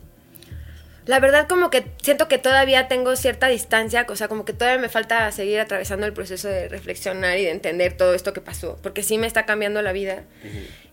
[1.07, 4.81] La verdad como que siento que todavía tengo cierta distancia, o sea, como que todavía
[4.81, 8.77] me falta seguir atravesando el proceso de reflexionar y de entender todo esto que pasó,
[8.83, 10.25] porque sí me está cambiando la vida.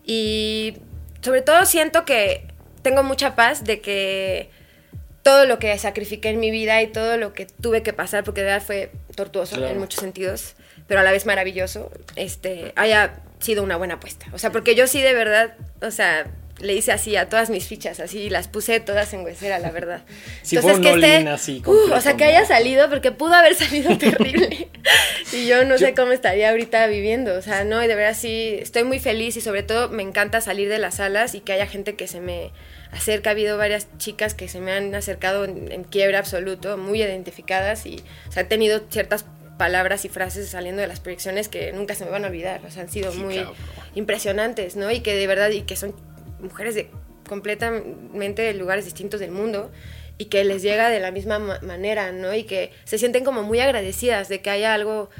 [0.04, 0.76] Y
[1.22, 2.46] sobre todo siento que
[2.82, 4.48] tengo mucha paz de que
[5.24, 8.42] todo lo que sacrifiqué en mi vida y todo lo que tuve que pasar, porque
[8.42, 10.54] de verdad fue tortuoso en muchos sentidos,
[10.86, 14.26] pero a la vez maravilloso, este, haya sido una buena apuesta.
[14.32, 16.26] O sea, porque yo sí de verdad, o sea,
[16.60, 20.02] le hice así a todas mis fichas, así las puse todas en huesera, la verdad.
[20.42, 23.34] Sí, Entonces, fue un que esté, así uh, o sea, que haya salido, porque pudo
[23.34, 24.68] haber salido terrible.
[25.32, 27.34] y yo no sé cómo estaría ahorita viviendo.
[27.34, 30.40] O sea, no, y de verdad sí, estoy muy feliz y sobre todo me encanta
[30.40, 32.50] salir de las salas y que haya gente que se me
[32.92, 33.30] acerca.
[33.30, 37.86] Ha habido varias chicas que se me han acercado en, en quiebra absoluto, muy identificadas
[37.86, 39.24] y, o sea, he tenido ciertas
[39.58, 42.70] palabras y frases saliendo de las proyecciones que nunca se me van a olvidar, o
[42.70, 43.44] sea, han sido muy
[43.94, 44.90] impresionantes, ¿no?
[44.90, 45.94] Y que de verdad, y que son
[46.40, 46.90] mujeres de
[47.28, 49.70] completamente de lugares distintos del mundo
[50.18, 52.34] y que les llega de la misma manera, ¿no?
[52.34, 55.10] Y que se sienten como muy agradecidas de que haya algo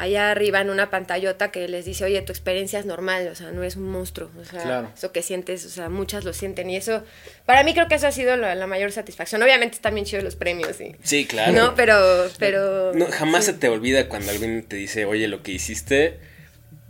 [0.00, 3.52] allá arriba en una pantallota que les dice, oye, tu experiencia es normal, o sea,
[3.52, 6.76] no es un monstruo, o sea, eso que sientes, o sea, muchas lo sienten y
[6.76, 7.04] eso,
[7.44, 9.42] para mí creo que eso ha sido la, mayor satisfacción.
[9.42, 10.96] Obviamente están bien chidos los premios, sí.
[11.02, 11.52] Sí, claro.
[11.52, 11.98] No, pero,
[12.38, 12.94] pero...
[12.94, 16.18] No, jamás se te olvida cuando alguien te dice, oye, lo que hiciste...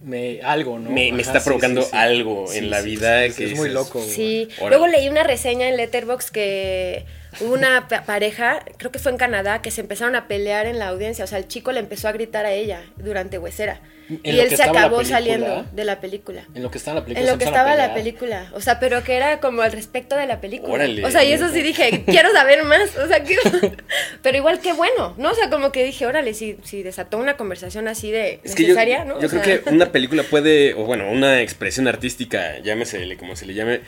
[0.03, 0.91] Me, algo, ¿no?
[0.91, 4.03] Me, está provocando algo en la vida que es, muy loco.
[4.03, 4.49] Sí.
[4.67, 7.05] Luego leí una reseña en Letterboxd que
[7.41, 10.89] Hubo una pareja, creo que fue en Canadá, que se empezaron a pelear en la
[10.89, 11.25] audiencia.
[11.25, 13.81] O sea, el chico le empezó a gritar a ella durante Huesera.
[14.25, 16.45] Y él se acabó saliendo de la película.
[16.55, 17.25] En lo que estaba la película.
[17.25, 18.51] En lo que estaba la película.
[18.55, 20.85] O sea, pero que era como al respecto de la película.
[21.05, 22.97] o sea, y eso sí dije, quiero saber más.
[22.97, 23.23] O sea,
[24.23, 25.31] pero igual que bueno, ¿no?
[25.31, 29.15] O sea, como que dije, órale, si, si desató una conversación así de necesaria, yo,
[29.15, 29.21] ¿no?
[29.21, 33.55] Yo creo que una película puede, o bueno, una expresión artística, llámese como se le
[33.55, 33.81] llame,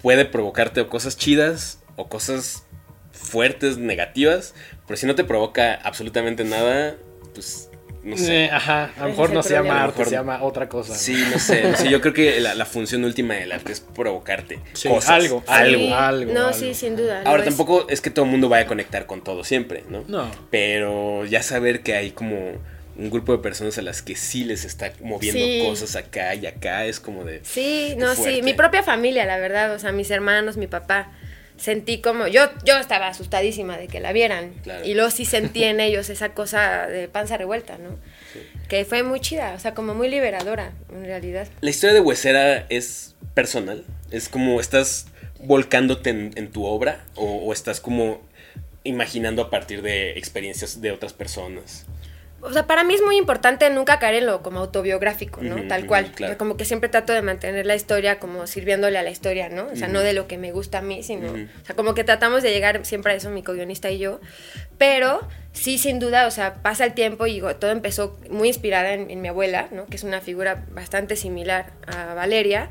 [0.00, 2.64] puede provocarte o cosas chidas o cosas
[3.18, 4.54] fuertes, negativas,
[4.86, 6.96] pero si no te provoca absolutamente nada,
[7.34, 7.68] pues
[8.02, 8.44] no sé.
[8.44, 10.94] Eh, ajá, a lo mejor no se llama arte, se llama otra cosa.
[10.94, 11.74] Sí, no sé.
[11.90, 15.10] yo creo que la, función última del arte es provocarte cosas.
[15.10, 16.32] Algo, algo, algo.
[16.32, 17.22] No, sí, sin duda.
[17.24, 18.00] Ahora, tampoco es...
[18.00, 20.04] que todo el mundo vaya a conectar con todo siempre, ¿no?
[20.06, 20.30] No.
[20.50, 22.52] Pero ya saber que hay como
[22.96, 26.86] un grupo de personas a las que sí les está moviendo cosas acá y acá
[26.86, 27.40] es como de.
[27.44, 28.42] Sí, no, sí.
[28.42, 29.74] Mi propia familia, la verdad.
[29.74, 31.12] O sea, mis hermanos, mi papá
[31.58, 34.52] sentí como, yo, yo estaba asustadísima de que la vieran.
[34.84, 37.98] Y luego sí sentí en ellos esa cosa de panza revuelta, ¿no?
[38.68, 41.48] Que fue muy chida, o sea, como muy liberadora, en realidad.
[41.60, 45.06] La historia de Huesera es personal, es como estás
[45.40, 48.20] volcándote en, tu obra o estás como
[48.84, 51.86] imaginando a partir de experiencias de otras personas
[52.40, 55.66] o sea, para mí es muy importante nunca caer en lo como autobiográfico, ¿no?
[55.66, 56.12] Tal cual.
[56.36, 59.66] como que siempre trato de mantener la historia como sirviéndole a la historia, ¿no?
[59.72, 61.32] O sea, no de lo que me gusta a mí, sino...
[61.32, 64.20] O sea, como que tratamos de llegar siempre a eso, mi co-guionista y yo.
[64.78, 69.20] Pero sí, sin duda, o sea, pasa el tiempo y todo empezó muy inspirada en,
[69.20, 69.86] mi abuela, ¿no?
[69.86, 72.70] Que es una figura bastante similar a Valeria.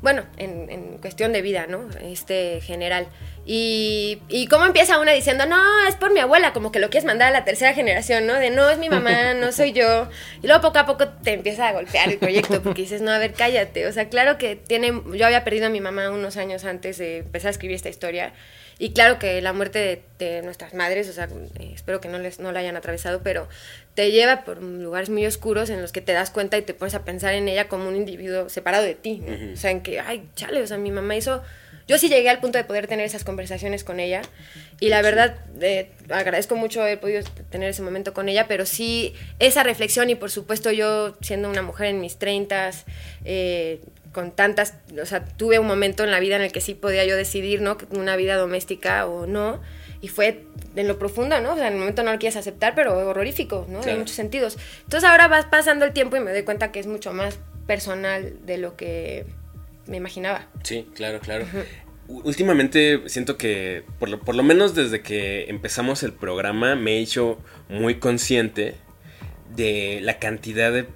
[0.00, 1.88] Bueno, en, en cuestión de vida, ¿no?
[2.00, 3.06] Este, general.
[3.46, 7.04] Y, y cómo empieza una diciendo, no, es por mi abuela, como que lo quieres
[7.04, 8.34] mandar a la tercera generación, ¿no?
[8.34, 10.08] De no, es mi mamá, no soy yo.
[10.42, 13.18] Y luego poco a poco te empieza a golpear el proyecto porque dices, no, a
[13.18, 13.86] ver, cállate.
[13.86, 17.18] O sea, claro que tiene, yo había perdido a mi mamá unos años antes de
[17.18, 18.32] empezar a escribir esta historia
[18.78, 21.28] Y claro que la muerte de, nuestras madres, o sea,
[21.58, 23.46] eh, espero que no, les, no la hayan atravesado, pero
[23.94, 26.94] te lleva por lugares muy oscuros en los que te das cuenta y te pones
[26.94, 29.22] a pensar en ella como un individuo separado de ti.
[29.52, 31.42] O sea, en que, ay, chale, o sea, mi mamá hizo
[31.86, 34.22] yo sí llegué al punto de poder tener esas conversaciones con ella
[34.80, 39.14] y la verdad eh, agradezco mucho haber podido tener ese momento con ella, pero sí
[39.38, 42.84] esa reflexión y por supuesto yo siendo una mujer en mis treintas,
[43.24, 43.80] eh,
[44.14, 47.04] con tantas, o sea, tuve un momento en la vida en el que sí podía
[47.04, 47.76] yo decidir, ¿no?
[47.90, 49.60] Una vida doméstica o no.
[50.00, 50.44] Y fue
[50.76, 51.52] en lo profundo, ¿no?
[51.52, 53.82] O sea, en el momento no lo quieres aceptar, pero horrorífico, ¿no?
[53.84, 54.56] En muchos sentidos.
[54.84, 58.34] Entonces ahora vas pasando el tiempo y me doy cuenta que es mucho más personal
[58.46, 59.26] de lo que
[59.86, 60.48] me imaginaba.
[60.62, 61.46] Sí, claro, claro.
[62.06, 67.00] Últimamente siento que, por lo, por lo menos desde que empezamos el programa, me he
[67.00, 68.74] hecho muy consciente
[69.54, 70.86] de la cantidad de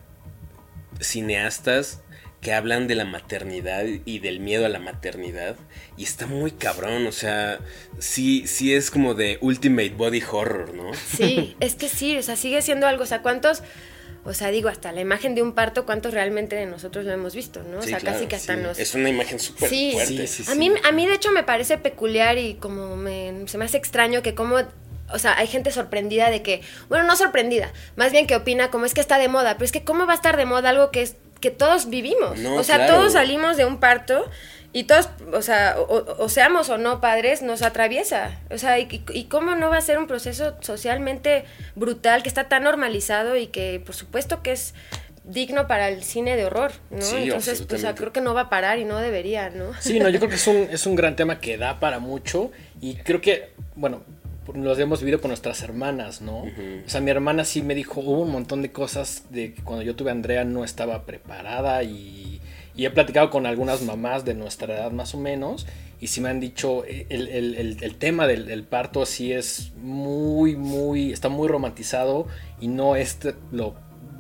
[1.01, 2.03] cineastas
[2.41, 5.57] que hablan de la maternidad y del miedo a la maternidad.
[5.97, 7.59] Y está muy cabrón, o sea,
[7.99, 10.93] sí, sí es como de ultimate body horror, ¿no?
[10.95, 13.63] Sí, es que sí, o sea, sigue siendo algo, o sea, ¿cuántos
[14.25, 17.35] o sea, digo, hasta la imagen de un parto, ¿cuántos realmente de nosotros lo hemos
[17.35, 17.79] visto, no?
[17.79, 18.79] o sea, casi que hasta nos...
[18.79, 20.27] Es una imagen súper fuerte.
[20.27, 23.65] Sí, a, mí, a mí, de hecho, me parece peculiar y como me, se me
[23.65, 24.57] hace extraño que como...
[25.11, 26.61] O sea, hay gente sorprendida de que...
[26.91, 27.73] Bueno, no sorprendida.
[27.97, 29.55] Más bien que opina como es que está de moda.
[29.55, 32.39] Pero es que ¿cómo va a estar de moda algo que, es, que todos vivimos?
[32.39, 34.29] o sea, todos salimos de un parto
[34.73, 38.39] y todos, o sea, o, seamos o no padres, nos atraviesa.
[38.51, 42.49] O sea, y, y, cómo no va a ser un proceso socialmente brutal que está
[42.49, 44.75] tan normalizado y que por supuesto que es
[45.25, 47.05] digno para el cine de horror, ¿no?
[47.17, 49.73] Entonces, pues, creo que no va a parar y no debería, ¿no?
[49.81, 52.51] Sí, no, yo creo que es un, es un gran tema que da para mucho
[52.81, 54.03] y creo que, bueno,
[54.55, 56.39] los hemos vivido con nuestras hermanas, ¿no?
[56.39, 59.83] O sea, mi hermana sí me dijo, hubo un montón de cosas de que cuando
[59.83, 62.41] yo tuve a Andrea no estaba preparada y
[62.79, 65.67] y he platicado con algunas mamás de nuestra edad más o menos.
[66.01, 71.29] Y sí me han dicho, eh, el, tema del, parto sí es muy, muy, está
[71.29, 72.29] muy romantizado
[72.61, 73.19] y no es
[73.51, 73.75] lo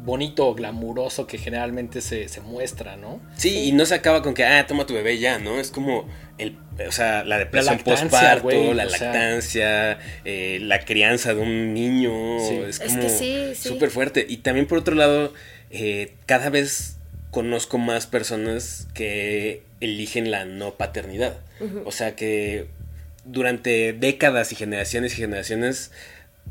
[0.04, 3.20] bonito o glamuroso que generalmente se, muestra, ¿no?
[3.36, 5.60] Sí, y no se acaba con que, ah, toma tu bebé ya, ¿no?
[5.60, 11.74] Es como, el, o sea, la depresión postparto, la lactancia, eh, la crianza de un
[11.74, 13.08] niño, es como
[13.54, 14.26] súper fuerte.
[14.28, 15.32] Y también por otro lado,
[15.70, 16.97] eh, cada vez
[17.30, 21.38] conozco más personas que eligen la no paternidad.
[21.84, 22.66] O sea que
[23.24, 25.90] durante décadas y generaciones y generaciones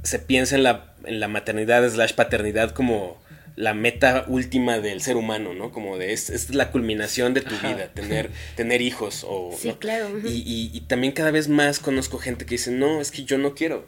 [0.03, 3.19] se piensa en la, en la maternidad slash paternidad como
[3.55, 5.71] la meta última del ser humano, ¿no?
[5.71, 9.51] Como de es, la culminación de tu vida, tener, tener hijos o...
[9.57, 10.09] Sí, claro.
[10.23, 13.55] Y, y, también cada vez más conozco gente que dice, no, es que yo no
[13.55, 13.87] quiero.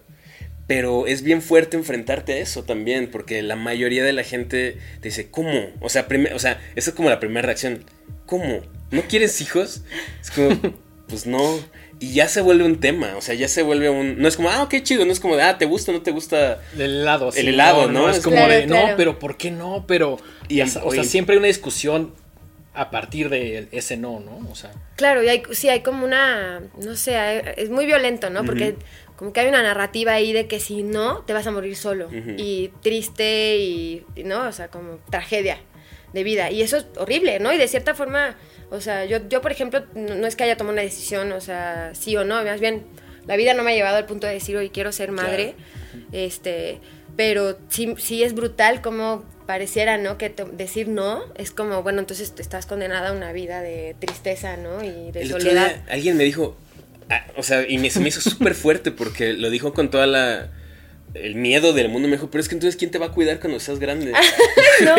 [0.69, 5.09] Pero es bien fuerte enfrentarte a eso también, porque la mayoría de la gente te
[5.09, 5.71] dice, ¿cómo?
[5.81, 7.85] O sea, o sea, esa es como la primera reacción.
[8.27, 8.61] ¿Cómo?
[8.91, 9.81] ¿No quieres hijos?
[10.21, 10.49] Es como,
[11.09, 11.57] pues no.
[11.99, 14.21] Y ya se vuelve un tema, o sea, ya se vuelve un...
[14.21, 16.03] No es como, ah, qué chido, no es como de, ah, ¿te gusta o no
[16.03, 16.61] te gusta?
[16.75, 18.07] El helado, El helado, ¿no?
[18.07, 19.85] Es como de, no, pero ¿por qué no?
[19.87, 20.19] Pero...
[20.49, 22.13] Y, o sea, siempre hay una discusión
[22.75, 24.47] a partir de ese no, ¿no?
[24.51, 24.71] O sea...
[24.97, 28.45] Claro, y hay, sí, hay como una, no sé, es muy violento, ¿no?
[28.45, 28.75] Porque
[29.19, 32.07] como que hay una narrativa ahí de que si no, te vas a morir solo.
[32.37, 34.47] Y triste y, ¿no?
[34.47, 35.57] O sea, como tragedia
[36.13, 36.51] de vida.
[36.51, 37.51] Y eso es horrible, ¿no?
[37.51, 38.37] Y de cierta forma,
[38.71, 41.91] o sea, yo, yo por ejemplo, no, es que haya tomado una decisión, o sea,
[41.95, 42.85] sí o no, más bien,
[43.27, 45.55] la vida no me ha llevado al punto de decir, hoy quiero ser madre.
[46.13, 46.79] Este,
[47.17, 50.17] pero sí, sí es brutal como pareciera, ¿no?
[50.17, 54.81] Que decir no es como, bueno, entonces estás condenada a una vida de tristeza, ¿no?
[54.81, 55.83] Y de soledad.
[55.89, 56.55] alguien me dijo,
[57.35, 60.51] o sea, y me, se me hizo súper fuerte porque lo dijo con toda la
[61.13, 62.07] el miedo del mundo.
[62.07, 64.13] Me dijo, pero es que entonces, ¿quién te va a cuidar cuando seas grande?
[64.83, 64.95] no.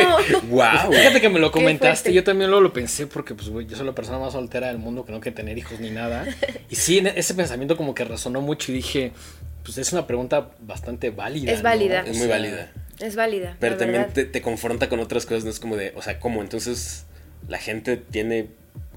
[0.49, 0.93] wow.
[0.93, 2.13] Fíjate que me lo comentaste.
[2.13, 5.05] Yo también lo, lo pensé porque, pues, yo soy la persona más soltera del mundo
[5.05, 6.27] que no quiere tener hijos ni nada.
[6.69, 9.13] Y sí, ese pensamiento como que resonó mucho y dije,
[9.65, 11.53] pues es una pregunta bastante válida.
[11.53, 12.05] Es válida.
[12.07, 12.73] Es muy válida.
[12.99, 13.57] Es válida.
[13.61, 16.43] Pero también te, te, confronta con otras cosas, no es como de, o sea, ¿cómo?
[16.43, 17.07] Entonces
[17.49, 18.49] la gente tiene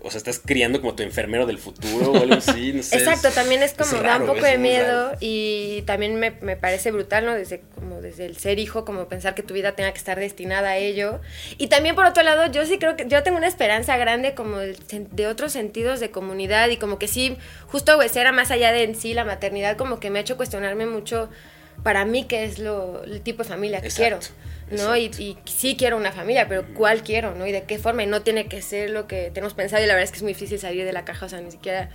[0.05, 2.97] o sea, estás criando como tu enfermero del futuro o algo así, no sé.
[2.97, 7.33] Exacto, también es como, da un poco de miedo y también me, parece brutal, ¿no?
[7.33, 10.71] Desde, como desde el ser hijo, como pensar que tu vida tenga que estar destinada
[10.71, 11.21] a ello.
[11.57, 14.57] Y también por otro lado, yo sí creo que yo tengo una esperanza grande como
[14.57, 18.95] de, otros sentidos de comunidad y como que sí, justo era más allá de en
[18.95, 21.29] sí la maternidad, como que me ha hecho cuestionarme mucho
[21.83, 24.19] para mí qué es lo, el tipo de familia que quiero.
[24.71, 24.95] ¿no?
[24.97, 27.45] Y, y, sí quiero una familia, pero ¿cuál quiero, no?
[27.45, 29.93] Y de qué forma, y no tiene que ser lo que tenemos pensado, y la
[29.93, 31.89] verdad es que es muy difícil salir de la caja, o sea, ni siquiera...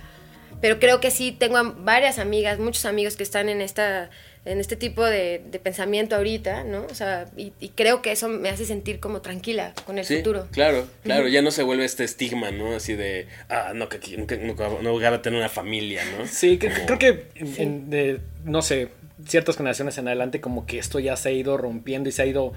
[0.61, 4.09] Pero creo que sí, tengo varias amigas, muchos amigos que están en esta
[4.45, 6.85] en este tipo de, de pensamiento ahorita, ¿no?
[6.89, 10.17] O sea, y, y creo que eso me hace sentir como tranquila con el Sí,
[10.17, 10.47] futuro.
[10.51, 12.73] claro, claro, ya no se vuelve este estigma, ¿no?
[12.75, 16.25] Así de, ah, no, que nunca, nunca, no voy a tener una familia, ¿no?
[16.25, 18.87] Sí, que- Como- creo que, en- en- de, no sé,
[19.27, 22.25] ciertas generaciones en adelante como que esto ya se ha ido rompiendo y se ha
[22.25, 22.53] ido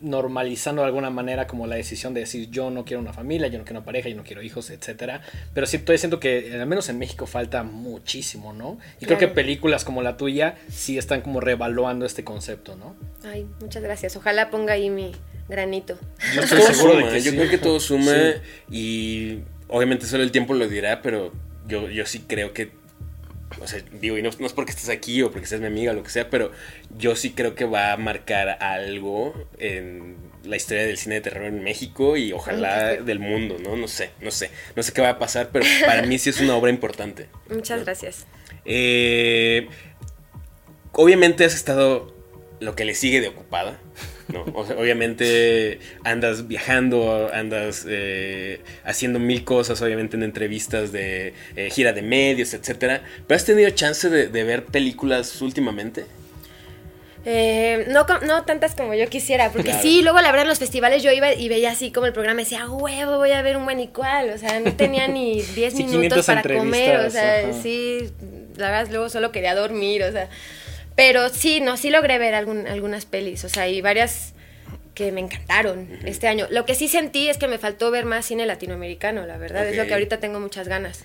[0.00, 3.58] normalizando de alguna manera como la decisión de decir yo no quiero una familia, yo
[3.58, 5.20] no quiero una pareja, yo no quiero hijos, etcétera.
[5.54, 8.78] Pero sí, todavía siento que al menos en México falta muchísimo, ¿no?
[9.00, 12.96] Y creo que películas como la tuya sí están como revaluando este concepto, ¿no?
[13.24, 14.16] Ay, muchas gracias.
[14.16, 15.12] Ojalá ponga ahí mi
[15.48, 15.96] granito.
[16.34, 17.36] Yo Todo estoy seguro de que yo sí.
[17.36, 18.76] creo que todo suma Sí.
[18.76, 19.38] y
[19.68, 21.32] obviamente solo el tiempo lo dirá, pero
[21.68, 22.72] yo, yo sí creo que,
[23.62, 25.92] o sea, digo, y no, no es porque estés aquí o porque seas mi amiga
[25.92, 26.50] o lo que sea, pero
[26.98, 31.44] yo sí creo que va a marcar algo en la historia del cine de terror
[31.46, 33.76] en México y ojalá qué- del mundo, ¿no?
[33.76, 36.40] No sé, no sé, no sé qué va a pasar, pero para mí sí es
[36.40, 37.28] una obra importante.
[37.48, 38.26] Muchas gracias.
[38.64, 39.68] Eh,
[40.92, 42.14] obviamente has estado
[42.60, 43.78] lo que le sigue de ocupada.
[44.32, 44.44] ¿No?
[44.54, 51.70] O sea, obviamente andas viajando, andas eh, haciendo mil cosas, obviamente en entrevistas de eh,
[51.70, 53.02] gira de medios, etcétera.
[53.26, 56.04] ¿Pero has tenido chance de, de ver películas últimamente?
[57.24, 59.82] Eh, no, no tantas como yo quisiera, porque Claro.
[59.82, 62.40] sí, luego la verdad en los festivales yo iba y veía así como el programa
[62.40, 65.06] y decía, "Ah, huevo, voy a ver un buen y cual, o sea, no tenía
[65.06, 67.62] ni 10 Sí, minutos 500 para comer, o sea, ajá.
[67.62, 68.10] sí,
[68.56, 70.28] la verdad luego solo quería dormir, o sea,
[71.04, 74.34] pero sí, no, sí logré ver algún- algunas pelis, o sea, y varias
[74.94, 76.46] que me encantaron este año.
[76.50, 79.76] Lo que sí sentí es que me faltó ver más cine latinoamericano, la verdad, es
[79.76, 81.04] lo que ahorita tengo muchas ganas.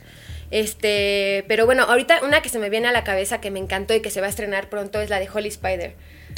[0.51, 3.95] Este, pero bueno, ahorita una que se me viene a la cabeza que me encantó
[3.95, 5.93] y que se va a estrenar pronto es la de Holy Spider,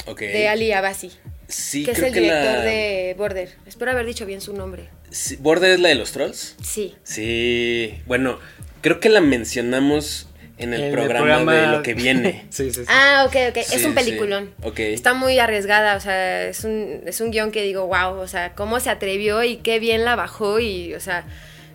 [0.06, 0.20] Ok.
[0.20, 1.12] de Ali Abasi,
[1.48, 2.62] Sí, que es el director la...
[2.62, 3.50] de Border.
[3.66, 4.88] Espero haber dicho bien su nombre.
[5.10, 6.56] Sí, ¿Border es la de los trolls?
[6.62, 6.94] Sí.
[7.02, 8.38] Sí, bueno,
[8.80, 10.28] creo que la mencionamos
[10.60, 12.44] en el, En el programa, de lo que viene.
[12.50, 12.86] Sí, sí, sí.
[12.88, 13.62] Ah, ok, ok.
[13.64, 13.96] Sí, es un sí.
[13.96, 14.50] peliculón.
[14.62, 14.80] Ok.
[14.80, 18.52] Está muy arriesgada, o sea, es un, es un guion que digo, wow, o sea,
[18.52, 21.24] cómo se atrevió y qué bien la bajó y, o sea,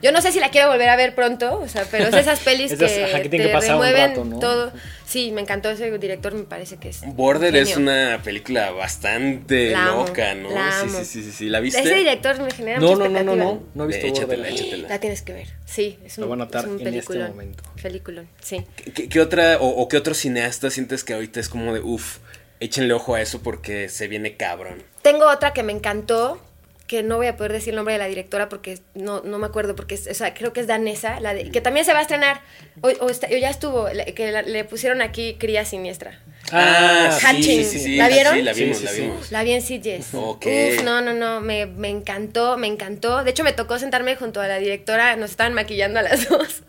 [0.05, 2.39] yo no sé si la quiero volver a ver pronto, o sea, pero es esas
[2.45, 4.37] pelis Esas, que, ajá, que te tienen que pasar un remueven rato, ¿no?
[4.39, 4.71] todo.
[5.07, 7.01] Sí, me encantó ese director, me parece que es.
[7.15, 10.51] Border es una película bastante La amo, loca, ¿no?
[10.51, 10.99] la sí, amo.
[10.99, 11.49] sí, sí, sí, sí.
[11.49, 11.79] ¿La viste?
[11.81, 13.43] Ese director me genera No, mucha no, no, no, expectativa.
[13.45, 14.89] no, no he visto Échatela, échatela.
[14.89, 15.47] La tienes que ver.
[15.65, 17.63] Sí, es un, Lo voy a un en este momento.
[17.81, 18.63] Peliculón, sí.
[18.93, 22.17] ¿Qué, qué otra o, o qué otro cineasta sientes que ahorita es como de uff,
[22.59, 24.83] échenle ojo a eso porque se viene cabrón?
[25.01, 26.39] Tengo otra que me encantó,
[26.87, 29.47] que no voy a poder decir el nombre de la directora porque no, no me
[29.47, 31.99] acuerdo, porque es, o sea, creo que es danesa, la de- que también se va
[31.99, 32.41] a estrenar,
[32.81, 36.19] o, o está- o ya estuvo, la- que la- le pusieron aquí Cría Siniestra.
[36.51, 37.43] Ah, sí, Hatching.
[37.43, 37.95] sí, sí, sí.
[37.95, 38.35] ¿La vieron?
[38.35, 39.01] Sí, la vimos, Sí, sí, la sí.
[39.01, 39.31] vimos.
[39.31, 40.09] La vi en Sitges.
[40.13, 40.45] Ok.
[40.45, 43.23] Uf, no, no, no, me, me encantó, me encantó.
[43.23, 46.61] De hecho, me tocó sentarme junto a la directora, nos estaban maquillando a las dos.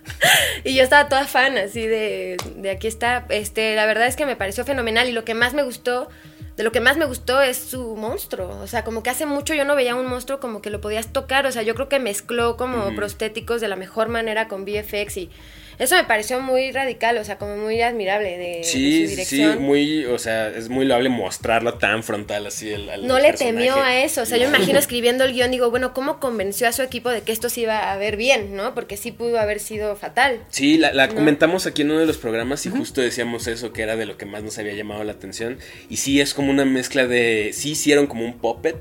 [0.64, 3.26] y yo estaba toda fan, así de, de aquí está.
[3.28, 6.08] Este, la verdad es que me pareció fenomenal y lo que más me gustó,
[6.56, 8.58] de lo que más me gustó es su monstruo.
[8.60, 11.12] O sea, como que hace mucho yo no veía un monstruo como que lo podías
[11.12, 11.46] tocar.
[11.46, 15.30] O sea, yo creo que mezcló como prostéticos de la mejor manera con VFX y
[15.78, 19.52] eso me pareció muy radical, o sea, como muy admirable de, de Sí, su dirección.
[19.54, 23.28] sí, muy, o sea, es muy loable mostrarlo tan frontal así el, al no le
[23.28, 23.56] personaje.
[23.56, 24.22] temió a eso.
[24.22, 27.10] O sea, yo me imagino escribiendo el guion, digo, bueno, ¿cómo convenció a su equipo
[27.10, 28.74] de que esto se iba a ver bien, no?
[28.74, 30.40] Porque sí pudo haber sido fatal.
[30.50, 31.14] Sí, la, la No.
[31.14, 34.16] comentamos aquí en uno de los programas y justo decíamos eso, que era de lo
[34.16, 35.58] que más nos había llamado la atención.
[35.90, 37.50] Y sí, es como una mezcla de.
[37.52, 38.76] Sí, hicieron como un puppet,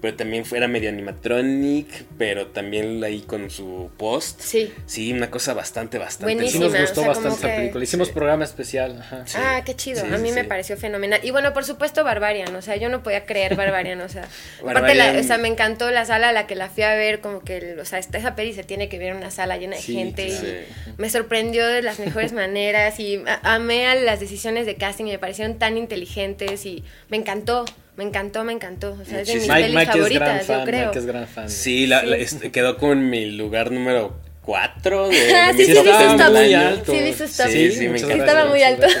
[0.00, 1.86] pero también fuera medio animatronic,
[2.18, 4.40] pero también ahí con su post.
[4.40, 4.72] Sí.
[4.86, 6.32] Sí, una cosa bastante, bastante.
[6.32, 6.64] Sí Buenísima.
[6.66, 7.84] nos o gustó sea, bastante que- película.
[7.84, 8.14] Hicimos Sí.
[8.14, 9.00] programa especial.
[9.00, 9.26] Ajá.
[9.26, 9.38] Sí.
[9.40, 10.02] Ah, qué chido.
[10.06, 11.20] Sí, a mí sí, me pareció fenomenal.
[11.22, 12.54] Y bueno, por supuesto, Barbarian.
[12.54, 14.00] O sea, yo no podía creer Barbarian.
[14.00, 14.28] O sea,
[14.60, 17.20] aparte, la- o sea, me encantó la sala a la que la fui a ver.
[17.20, 19.56] Como que, el- o sea, esta, esa peli se tiene que ver en una sala
[19.56, 20.26] llena de Sí, gente.
[20.28, 20.46] claro.
[20.48, 23.00] Y me sorprendió de las mejores maneras.
[23.00, 25.06] Y amé a las decisiones de casting.
[25.06, 26.64] y Me parecieron tan inteligentes.
[26.66, 27.64] Y me encantó.
[27.96, 28.92] Me encantó, me encantó.
[29.00, 29.48] O sea, es de mis.
[29.48, 30.64] Mike, pelis Mike es gran favoritas, yo fan.
[30.66, 30.86] creo.
[30.86, 31.50] Mike es gran fan.
[31.50, 32.06] Sí, la- Sí.
[32.06, 35.90] la- este, quedó con mi lugar número 4 de, Ah, de sí, sí, top vi
[35.90, 36.18] sus 10 top.
[36.18, 36.92] del muy alto.
[36.92, 37.46] Sí, vi sus top.
[37.48, 38.14] Sí, sí, me encanta.
[38.16, 38.86] Estaba muy alto.
[38.88, 38.96] Sí,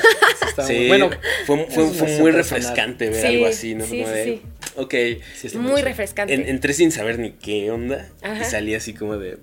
[0.48, 1.10] estaba bueno,
[1.46, 3.84] fue, fue, fue muy refrescante ver Sí, algo así, ¿no?
[3.84, 4.42] sí, Como sí, de, sí.
[4.76, 5.54] Ok.
[5.60, 6.32] Muy refrescante.
[6.34, 8.40] En- entré sin saber ni qué onda Ajá.
[8.40, 9.36] y salí así como de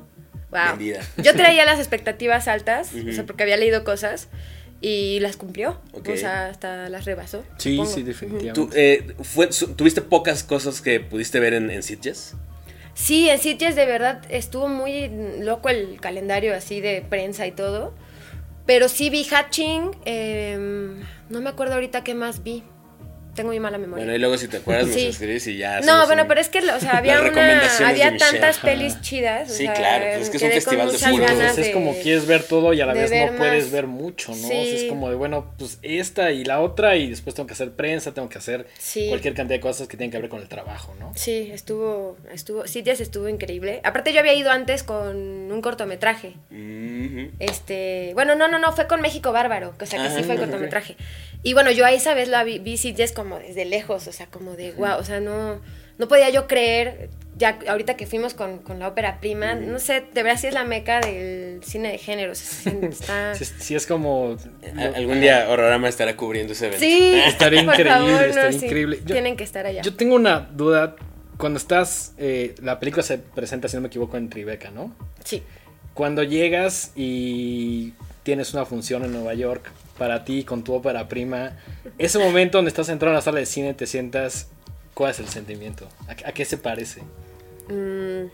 [0.49, 0.61] Wow.
[0.77, 0.99] vendida.
[1.17, 4.27] Yo traía las expectativas altas, o sea, porque había leído cosas
[4.83, 5.79] y las cumplió.
[5.93, 7.43] O sea, hasta las rebasó.
[7.57, 7.95] Sí, supongo.
[7.95, 8.53] sí, definitivamente.
[8.53, 12.35] ¿Tú, eh, fue, ¿Tuviste pocas cosas que pudiste ver en, en Sitges?
[12.93, 17.93] Sí, en Sitges de verdad estuvo muy loco el calendario así de prensa y todo.
[18.65, 22.63] Pero sí vi Hatching, em, no me acuerdo ahorita qué más vi.
[23.35, 24.03] Tengo muy mala memoria.
[24.05, 25.07] Bueno, y luego si te acuerdas nos Sí.
[25.07, 25.81] escribes y ya.
[25.81, 29.49] No, bueno, un- pero es que, o sea, había, una, había tantas pelis chidas.
[29.49, 31.23] o Sí, sea, claro, pues es que es un festival de muchas puro.
[31.25, 34.31] ganas Entonces es como quieres ver todo y a la vez no puedes ver mucho,
[34.35, 34.47] ¿no?
[34.47, 37.53] O sea, es como de, bueno, pues esta y la otra y después tengo que
[37.53, 39.07] hacer prensa, tengo que hacer Sí.
[39.09, 41.11] cualquier cantidad de cosas que tienen que ver con el trabajo, ¿no?
[41.15, 43.81] Sí, estuvo, estuvo, Sitges estuvo increíble.
[43.83, 45.15] Aparte yo había ido antes con
[45.51, 46.33] un cortometraje.
[47.39, 50.35] Este, bueno, no, no, no, fue con México Bárbaro, o sea que Ah, sí fue
[50.35, 50.47] el ok.
[50.49, 50.95] cortometraje.
[51.43, 54.27] Y bueno, yo a esa vez la vi, vi Sitges como desde lejos, o sea,
[54.27, 55.59] como de wow, o sea, no,
[55.97, 60.05] no podía yo creer, ya ahorita que fuimos con, con la ópera prima, no sé,
[60.13, 63.35] de verdad sí es la meca del cine de género, o sea, sí está...
[63.35, 64.37] Sí, sí es como...
[64.95, 66.85] Algún día Horrorama estará cubriendo ese evento.
[66.85, 68.99] Sí, Estaría increíble, favor, no, estaría sí, increíble.
[69.05, 69.81] Yo- tienen que estar allá.
[69.81, 70.95] Yo tengo una duda.
[71.37, 74.95] Cuando estás, eh, la película se presenta, si no me equivoco, en Tribeca, ¿no?
[75.25, 75.43] Sí.
[75.93, 79.69] Cuando llegas y tienes una función en Nueva York
[80.03, 81.53] para ti con tu ópera prima,
[81.97, 84.49] ese momento donde estás entrando a la sala de cine, te sientas,
[84.93, 85.87] ¿cuál es el sentimiento?
[86.09, 87.03] ¿A, a qué se parece?
[87.69, 88.25] Mm.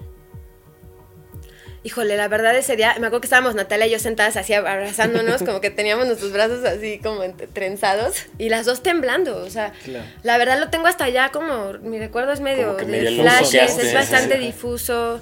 [1.84, 5.44] Híjole, la verdad ese día, me acuerdo que estábamos Natalia y yo sentadas así abrazándonos,
[5.44, 7.22] como que teníamos nuestros brazos así como
[7.54, 10.06] trenzados y las dos temblando, o sea, Claro.
[10.24, 13.94] la verdad lo tengo hasta allá como, mi recuerdo es medio de flashes, es sí,
[13.94, 14.40] bastante sí.
[14.48, 15.22] difuso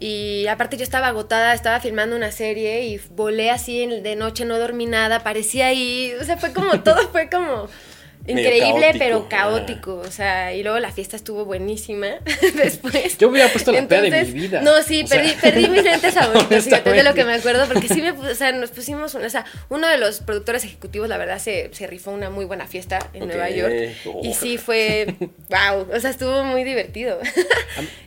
[0.00, 4.58] y aparte yo estaba agotada, estaba filmando una serie y volé así de noche, no
[4.58, 7.68] dormí nada, parecía ahí, o sea, fue como, todo fue como...
[8.26, 9.94] Increíble, caótico, pero caótico.
[9.96, 12.06] O sea, y luego la fiesta estuvo buenísima
[12.54, 13.16] después.
[13.16, 14.60] Yo hubiera puesto la peda de mi vida.
[14.60, 17.66] No, sí, O sea, perdí, perdí mis lentes favoritos, fíjate, de lo que me acuerdo,
[17.66, 21.08] porque sí me, o sea, nos pusimos, una- o sea, uno de los productores ejecutivos,
[21.08, 23.26] la verdad, se, se rifó una muy buena fiesta en.
[23.26, 23.72] Nueva York.
[24.04, 24.20] Oh.
[24.22, 25.14] Y sí fue,
[25.48, 27.18] wow, o sea, estuvo muy divertido.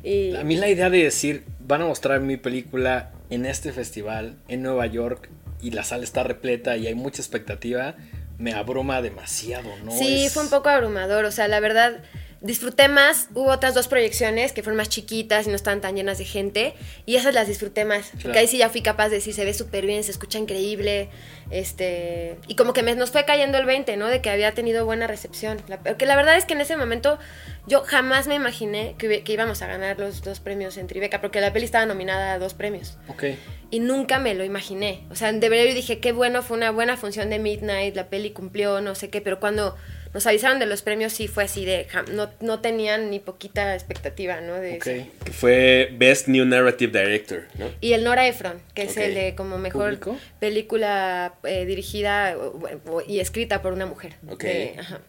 [0.03, 4.35] y, A mí la idea de decir, van a mostrar mi película en este festival,
[4.47, 5.29] en Nueva York,
[5.61, 7.95] y la sala está repleta y hay mucha expectativa,
[8.37, 9.91] me abruma demasiado, ¿no?
[9.91, 12.01] Sí, Es- fue un poco abrumador, o sea, la verdad
[12.43, 16.17] disfruté más, hubo otras dos proyecciones que fueron más chiquitas y no estaban tan llenas
[16.17, 16.73] de gente
[17.05, 19.53] y esas las disfruté más, porque ahí sí ya fui capaz de decir, se ve
[19.53, 21.07] súper bien, se escucha increíble,
[21.51, 24.07] este, y como que me, nos fue cayendo el 20, ¿no?
[24.07, 27.17] De que había tenido buena recepción, la, que la verdad es que en ese momento
[27.65, 31.53] yo jamás me imaginé que, íbamos a ganar los dos premios en Tribeca, porque la
[31.53, 33.23] peli estaba nominada a dos premios Ok.
[33.71, 35.05] y nunca me lo imaginé.
[35.09, 38.07] O sea, de verdad yo dije, qué bueno, fue una buena función de Midnight, la
[38.07, 39.77] peli cumplió, no sé qué, pero cuando
[40.13, 44.41] nos avisaron de los premios sí fue así de, no, no tenían ni poquita expectativa,
[44.41, 44.53] ¿no?
[44.55, 47.65] De fue Best New Narrative Director, ¿no?
[47.81, 50.17] Y el Nora Ephron, que es el de como mejor ¿Público?
[50.39, 54.13] película eh, dirigida o- o- y escrita por una mujer.
[54.29, 54.43] Ok.
[54.43, 54.99] De- ajá.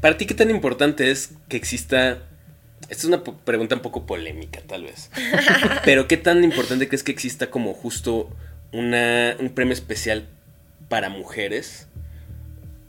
[0.00, 2.18] Para ti, ¿qué tan importante es que exista...
[2.82, 5.10] Esta es una pregunta un poco polémica, tal vez.
[5.84, 8.30] Pero ¿qué tan importante crees que exista como justo
[8.72, 10.26] una, un premio especial
[10.90, 11.88] para mujeres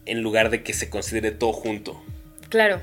[0.06, 2.02] en lugar de que se considere todo junto?
[2.50, 2.82] Claro.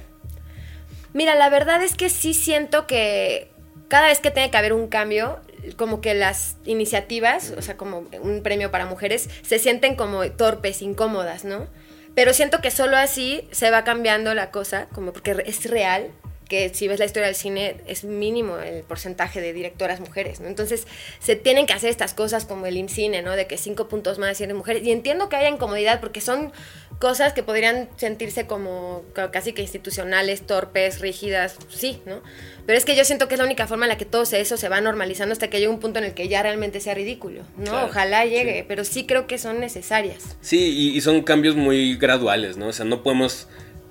[1.12, 3.50] Mira, la verdad es que sí siento que
[3.88, 5.40] cada vez que tiene que haber un cambio,
[5.76, 10.80] como que las iniciativas, o sea, como un premio para mujeres, se sienten como torpes,
[10.82, 11.66] incómodas, ¿no?
[12.14, 16.10] Pero siento que solo así se va cambiando la cosa, como porque es real
[16.52, 20.48] que si ves la historia del cine es mínimo el porcentaje de directoras mujeres, ¿no?
[20.48, 20.86] Entonces
[21.18, 23.32] se tienen que hacer estas cosas como el IMCINE, ¿no?
[23.36, 24.82] De que cinco puntos más si eres mujeres.
[24.84, 26.52] Y entiendo que haya incomodidad porque son
[26.98, 32.22] cosas que podrían sentirse como ca- casi que institucionales, torpes, rígidas, sí, ¿no?
[32.66, 34.56] Pero es que yo siento que es la única forma en la que todo eso
[34.58, 37.42] se va normalizando hasta que llegue un punto en el que ya realmente sea ridículo,
[37.56, 37.64] ¿no?
[37.70, 40.36] Claro, Ojalá llegue, pero sí creo que son necesarias.
[40.42, 40.58] Sí,
[40.92, 42.66] y, y son cambios muy graduales, ¿no?
[42.68, 43.48] O sea, no podemos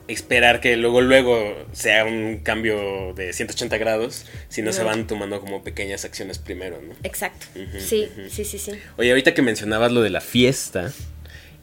[0.07, 5.39] esperar que luego, luego sea un cambio de 180 grados, si no, se van tomando
[5.39, 6.93] como pequeñas acciones primero, ¿no?
[7.03, 7.45] Exacto.
[7.79, 8.71] Sí, sí, sí, sí.
[8.97, 10.91] Oye, ahorita que mencionabas lo de la fiesta,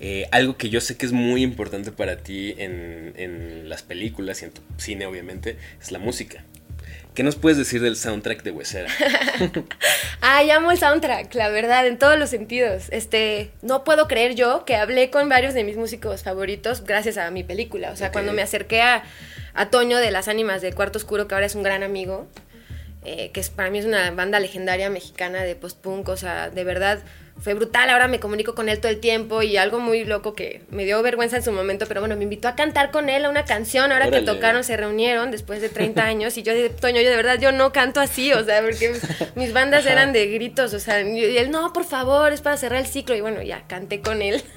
[0.01, 4.43] eh, algo que yo sé que es muy importante para ti en, en las películas
[4.43, 6.45] y en tu cine, obviamente, es la música.
[7.19, 8.89] ¿Qué nos puedes decir del soundtrack de Huesera?
[10.21, 12.85] Ay, amo el soundtrack, la verdad, en todos los sentidos.
[12.93, 17.29] Este, no puedo creer yo que hablé con varios de mis músicos favoritos gracias a
[17.33, 17.91] mi película.
[17.91, 19.03] O sea, cuando me acerqué a,
[19.55, 22.29] a Toño de las Ánimas del Cuarto Oscuro, que ahora es un gran amigo,
[23.05, 26.63] eh, que es, para mí es una banda legendaria mexicana de post-punk, o sea, de
[26.63, 27.01] verdad
[27.41, 27.91] fue brutal.
[27.91, 31.03] Ahora me comunico con él todo el tiempo y algo muy loco que me dio
[31.03, 33.93] vergüenza en su momento, pero bueno, me invitó a cantar con él a una canción.
[33.93, 34.25] Ahora Órale.
[34.25, 37.39] que tocaron, se reunieron después de 30 años y yo dije, Toño, yo de verdad
[37.39, 38.95] yo no canto así, o sea, porque
[39.35, 42.81] mis bandas eran de gritos, o sea, y él, no, por favor, es para cerrar
[42.81, 43.15] el ciclo.
[43.15, 44.43] Y bueno, ya canté con él.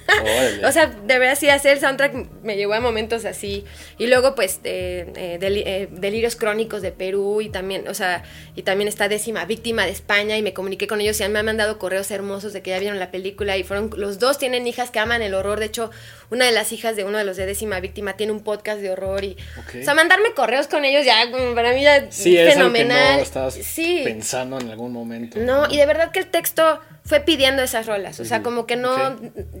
[0.64, 3.64] O sea, de verdad sí, hacer el soundtrack me llevó a momentos así.
[3.98, 8.22] Y luego, pues, eh, eh, eh, Delirios Crónicos de Perú y también, o sea,
[8.54, 11.46] y también está Décima Víctima de España y me comuniqué con ellos y me han
[11.46, 14.90] mandado correos hermosos de que ya vieron la película y fueron, los dos tienen hijas
[14.90, 15.90] que aman el horror, de hecho,
[16.30, 18.90] una de las hijas de uno de los de décima víctima tiene un podcast de
[18.90, 19.36] horror y,
[19.80, 21.16] o sea, mandarme correos con ellos ya,
[21.54, 23.16] para mí ya Sí, es que fenomenal.
[23.16, 24.00] no estabas sí.
[24.04, 25.38] pensando en algún momento.
[25.38, 28.20] No, y de verdad que el texto fue pidiendo esas rolas.
[28.20, 29.16] O sea, como que no.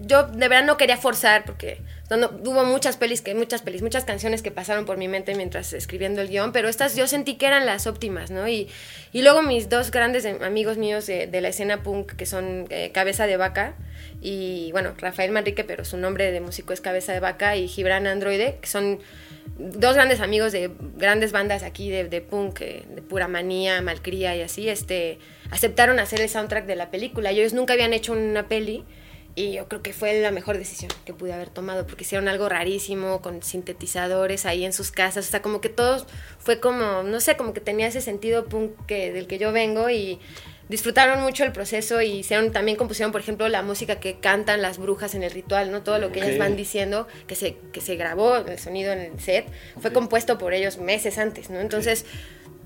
[0.06, 1.78] Yo de verdad no quería forzar porque
[2.16, 5.72] no, hubo muchas pelis, que, muchas pelis, muchas canciones que pasaron por mi mente mientras
[5.72, 8.48] escribiendo el guion, pero estas yo sentí que eran las óptimas, ¿no?
[8.48, 8.68] Y,
[9.12, 12.66] y luego mis dos grandes em- amigos míos de, de la escena punk, que son
[12.70, 13.74] eh, Cabeza de Vaca,
[14.20, 18.06] y bueno, Rafael Manrique, pero su nombre de músico es Cabeza de Vaca, y Gibran
[18.06, 19.00] Androide, que son
[19.58, 24.34] dos grandes amigos de grandes bandas aquí de, de punk, eh, de pura manía, malcría
[24.36, 25.18] y así, este,
[25.50, 27.30] aceptaron hacer el soundtrack de la película.
[27.30, 28.84] Ellos nunca habían hecho una peli
[29.34, 32.48] y yo creo que fue la mejor decisión que pude haber tomado porque hicieron algo
[32.48, 36.04] rarísimo con sintetizadores ahí en sus casas, o sea, como que todo
[36.38, 39.88] fue como, no sé, como que tenía ese sentido punk que, del que yo vengo
[39.88, 40.20] y
[40.68, 44.78] disfrutaron mucho el proceso y hicieron también compusieron por ejemplo la música que cantan las
[44.78, 47.96] brujas en el ritual no todo lo que ellas van diciendo que se que se
[47.96, 49.46] grabó el sonido en el set
[49.80, 52.06] fue compuesto por ellos meses antes no entonces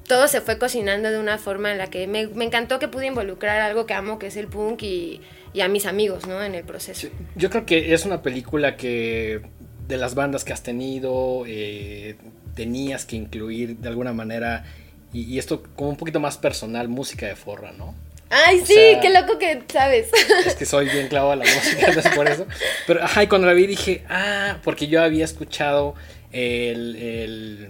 [0.07, 3.07] todo se fue cocinando de una forma en la que me, me encantó que pude
[3.07, 5.21] involucrar algo que amo que es el punk y,
[5.53, 8.77] y a mis amigos no en el proceso Sí, Yo creo que es una película
[8.77, 9.41] que
[9.89, 12.17] de las bandas que has tenido eh,
[12.55, 14.65] tenías que incluir de alguna manera
[15.13, 17.95] y, y esto como un poquito más personal, música de forra, ¿no?
[18.29, 20.11] ay O sí sea- qué loco que sabes
[20.45, 22.45] Es que soy bien clavado a la música, no es por eso.
[22.87, 25.95] Pero, ajá, y cuando la vi dije, ah, porque yo había escuchado
[26.33, 27.69] el, el,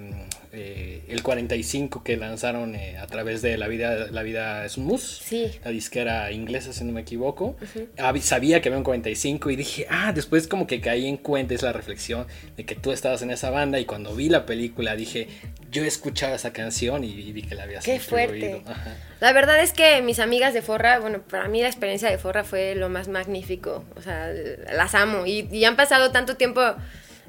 [0.57, 4.87] eh, el 45 que lanzaron eh, a través de La Vida, la vida es un
[4.87, 5.03] mus.
[5.25, 5.51] Sí.
[5.65, 7.57] La disquera inglesa, si no me equivoco.
[7.99, 11.55] Hab- Sabía que había un 45 y dije, ah, después como que caí en cuenta,
[11.55, 12.27] es la reflexión
[12.57, 13.79] de que tú estabas en esa banda.
[13.79, 15.29] Y cuando vi la película dije,
[15.71, 18.63] yo he escuchado esa canción y, y vi que la habías Qué fuerte.
[18.67, 18.97] Ajá.
[19.21, 22.45] La verdad es que mis amigas de Forra, bueno, para mí la experiencia de Forra
[22.45, 23.85] fue lo más magnífico.
[23.97, 24.31] O sea,
[24.75, 25.27] las amo.
[25.27, 26.61] Y, y han pasado tanto tiempo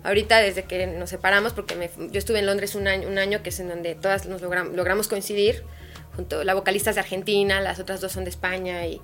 [0.07, 3.43] ahorita desde que nos separamos, porque me- yo estuve en Londres un año, un año
[3.43, 5.63] que es en donde todas nos logram- logramos coincidir.
[6.15, 8.87] Junto, la vocalista es de Argentina, las otras dos son de España.
[8.87, 8.99] Y,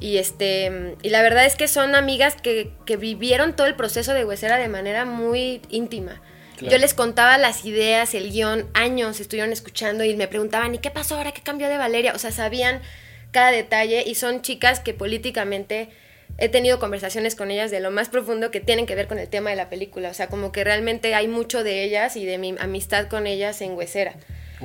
[0.00, 4.14] y este, y la verdad es que son amigas que, que vivieron todo el proceso
[4.14, 6.20] de Huesera de manera muy íntima.
[6.56, 6.72] Claro.
[6.72, 10.90] Yo les contaba las ideas, el guion, años estuvieron escuchando y me preguntaban, ¿y qué
[10.90, 11.32] pasó ahora?
[11.32, 12.14] ¿Qué cambió de Valeria?
[12.14, 12.80] O sea, sabían
[13.30, 15.90] cada detalle y son chicas que políticamente
[16.38, 19.28] he tenido conversaciones con ellas de lo más profundo que tienen que ver con el
[19.28, 20.10] tema de la película.
[20.10, 23.60] O sea, como que realmente hay mucho de ellas y de mi amistad con ellas
[23.62, 24.14] en Huesera.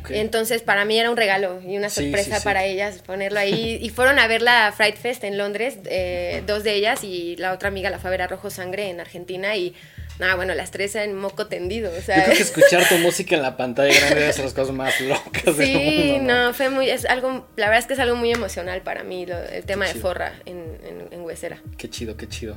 [0.09, 2.43] Entonces, para mí era un regalo y una Sí, sorpresa sí, sí.
[2.45, 3.77] para ellas ponerlo ahí.
[3.81, 7.51] Y fueron a ver la Fright Fest en Londres, eh, dos de ellas, y la
[7.51, 9.55] otra amiga la fue a ver a Rojo Sangre en Argentina.
[9.55, 9.75] Y,
[10.19, 11.91] nada, bueno, las tres en moco tendido.
[11.97, 14.53] O sea, Yo creo que escuchar tu música en la pantalla grande es de las
[14.53, 15.73] cosas más locas del Sí,
[16.17, 16.33] mundo.
[16.33, 19.25] no, fue muy, es algo, la verdad es que es algo muy emocional para mí,
[19.25, 19.95] lo- el tema de.
[19.95, 21.61] Forra en, en, en Huesera.
[21.77, 22.55] Qué chido, qué chido.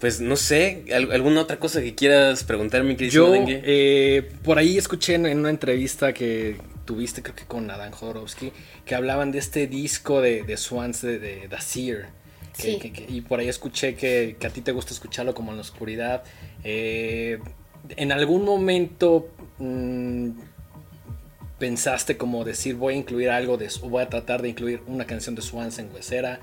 [0.00, 4.58] Pues no sé, ¿al- ¿alguna otra cosa que quieras preguntar, mi querido Yo eh, por
[4.58, 8.52] ahí escuché en, en una entrevista que tuviste, creo que con Adán Jodorowsky,
[8.84, 12.06] que hablaban de este disco de, de Swans de, de Seer.
[12.56, 12.78] Que- Sí.
[12.78, 15.56] que- que- y por ahí escuché que, que a ti te gusta escucharlo como en
[15.56, 16.22] la oscuridad.
[16.62, 17.38] Eh,
[17.96, 19.28] ¿En algún momento
[19.58, 20.30] mm,
[21.58, 25.06] pensaste como decir voy a incluir algo de o voy a tratar de incluir una
[25.06, 26.40] canción de Swans en Huesera?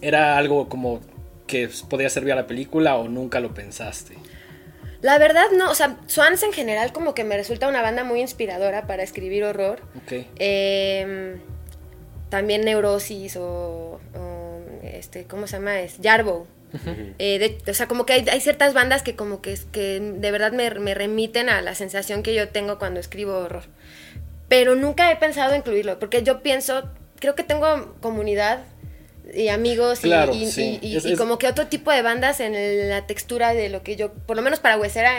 [0.00, 1.00] ¿Era algo como
[1.46, 4.16] que podría servir a la película o nunca lo pensaste?
[5.00, 8.20] La verdad no, o sea, Swans en general como que me resulta una banda muy
[8.20, 9.80] inspiradora para escribir horror.
[10.04, 10.26] Ok.
[10.38, 11.36] Eh,
[12.28, 14.41] también Neurosis o, o,
[14.82, 15.80] este, ¿cómo se llama?
[15.80, 16.46] Es Jarbo.
[17.18, 20.30] Eh, de- o sea, como que hay, hay ciertas bandas que como que, que de
[20.30, 23.64] verdad me, me remiten a la sensación que yo tengo cuando escribo horror.
[24.48, 28.60] Pero nunca he pensado incluirlo, porque yo pienso, creo que tengo comunidad
[29.34, 30.78] y amigos y- Claro, y, sí.
[30.82, 33.68] y- y- Es- y es- como que otro tipo de bandas en la textura de
[33.68, 35.12] lo que yo, por lo menos para Huesera,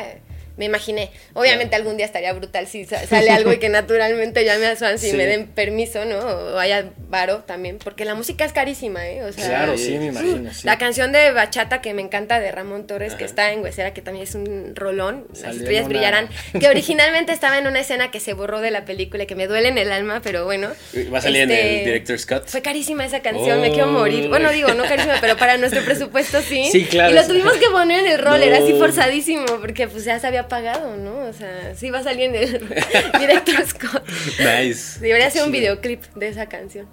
[0.58, 1.10] me imaginé.
[1.34, 1.84] Obviamente Claro.
[1.84, 5.12] algún día estaría brutal si sa- sale algo y que naturalmente llame a Swans y
[5.12, 5.18] Sí.
[5.18, 6.18] me den permiso, ¿no?
[6.20, 9.24] O haya varo también, porque la música es carísima, ¿eh?
[9.24, 10.54] O sea, Claro, sí, me imagino.
[10.54, 10.62] sí.
[10.66, 13.26] La canción de Bachata que me encanta de Ramón Torres, que Ajá.
[13.26, 16.30] está en Huesera, que también es un rolón, Las Salió en estrellas una- brillarán,
[16.60, 19.47] que originalmente estaba en una escena que se borró de la película y que me
[19.47, 20.70] duele en el alma, pero bueno.
[21.14, 22.45] Va a salir en Este, el Director's Cut.
[22.47, 23.91] Fue carísima esa canción, me quiero Oh.
[23.91, 24.30] morir.
[24.30, 26.70] Bueno, digo, no carísima, pero para nuestro presupuesto sí.
[26.72, 27.12] Sí, claro.
[27.12, 28.64] Y lo tuvimos que poner en el roller, No.
[28.64, 31.28] así forzadísimo, porque pues ya se había había pagado, ¿no?
[31.28, 32.70] O sea, sí va a salir en el
[33.20, 34.04] director Scott.
[34.39, 35.00] Nice.
[35.00, 36.88] Debería ser un videoclip de esa canción.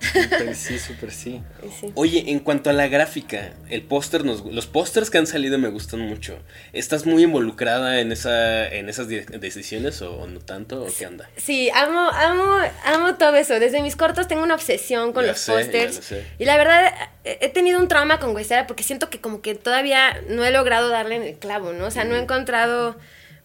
[0.55, 1.43] Sí, súper sí.
[1.81, 1.93] Sí.
[1.95, 5.69] Oye, en cuanto a la gráfica, el póster nos, los pósters que han salido me
[5.69, 6.39] gustan mucho.
[6.73, 10.83] ¿Estás muy involucrada en esa, en esas decisiones o no tanto?
[10.83, 11.29] ¿O qué onda?
[11.37, 13.61] Sí, amo, amo, amo todo eso.
[13.61, 16.13] Desde mis cortos tengo una obsesión con Ya los pósters.
[16.39, 16.93] Y la verdad,
[17.25, 20.89] he tenido un trauma con Huesera porque siento que como que todavía no he logrado
[20.89, 21.87] darle en el clavo, ¿no?
[21.87, 22.97] O sea, no he encontrado,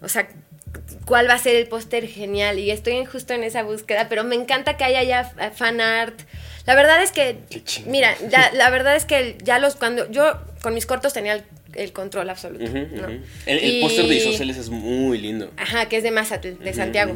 [0.02, 0.28] o sea,
[1.06, 2.60] cuál va a ser el póster genial.
[2.60, 6.20] Y estoy justo en esa búsqueda, pero me encanta que haya ya f- fan art.
[6.66, 7.38] La verdad es que,
[7.86, 11.44] mira, ya, la verdad es que ya los, cuando yo con mis cortos tenía el,
[11.76, 12.66] el control absoluto.
[12.66, 15.52] El, el Y- póster de Isósceles es muy lindo.
[15.58, 17.14] Ajá, que es de Mazatl, de Santiago.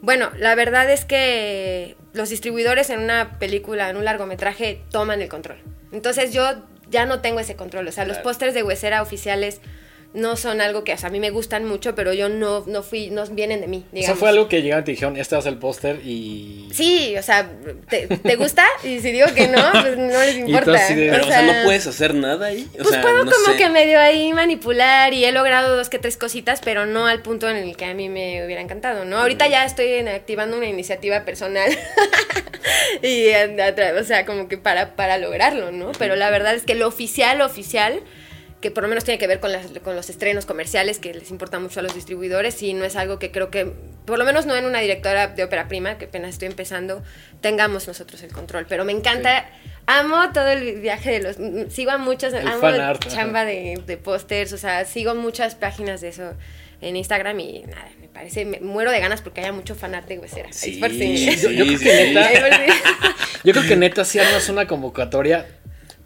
[0.00, 5.28] Bueno, la verdad es que los distribuidores en una película, en un largometraje, toman el
[5.28, 5.58] control.
[5.92, 7.86] Entonces yo ya no tengo ese control.
[7.88, 9.60] O sea, los pósters de Huesera oficiales
[10.16, 12.82] no son algo que, o sea, a mí me gustan mucho, pero yo no, no
[12.82, 14.06] fui, no vienen de mí, O digamos.
[14.06, 16.68] sea, fue algo que llegaron y te dijeron, este va a ser el póster y...
[16.72, 17.48] Sí, o sea,
[17.88, 18.64] ¿te, te gusta?
[18.82, 20.74] Y si digo que no, pues no les tú importa.
[20.74, 22.66] así de- Pero, o sea, no puedes hacer nada ahí.
[22.74, 23.56] O Pues sea, puedo no como sé.
[23.56, 27.48] que medio ahí manipular y he logrado dos que tres cositas, pero no al punto
[27.48, 29.18] en el que a mí me hubiera encantado, ¿no?
[29.18, 31.70] Ahorita ya estoy activando una iniciativa personal
[33.02, 35.92] y tra- o sea, como que para, para lograrlo, ¿no?
[35.98, 38.00] Pero la verdad es que lo oficial, lo oficial,
[38.60, 41.30] que por lo menos tiene que ver con, las- con los estrenos comerciales que les
[41.30, 43.66] importa mucho a los distribuidores y no es algo que creo que,
[44.06, 47.02] por lo menos no en una directora de ópera prima, que apenas estoy empezando,
[47.40, 48.66] tengamos nosotros el control.
[48.68, 49.46] Pero me encanta,
[49.86, 51.72] amo todo el viaje de los...
[51.72, 53.48] Sigo a muchos, El amo art, chamba ajá.
[53.50, 56.32] de, de pósters, o sea, sigo muchas páginas de eso
[56.80, 60.18] en Instagram y nada, me parece, me muero de ganas porque haya mucho fanart de
[60.18, 60.52] huesera.
[60.52, 62.14] Sí, sí, Yo- yo creo sí, que sí.
[62.14, 62.30] neta-
[63.44, 65.46] Yo creo que neta si armas una convocatoria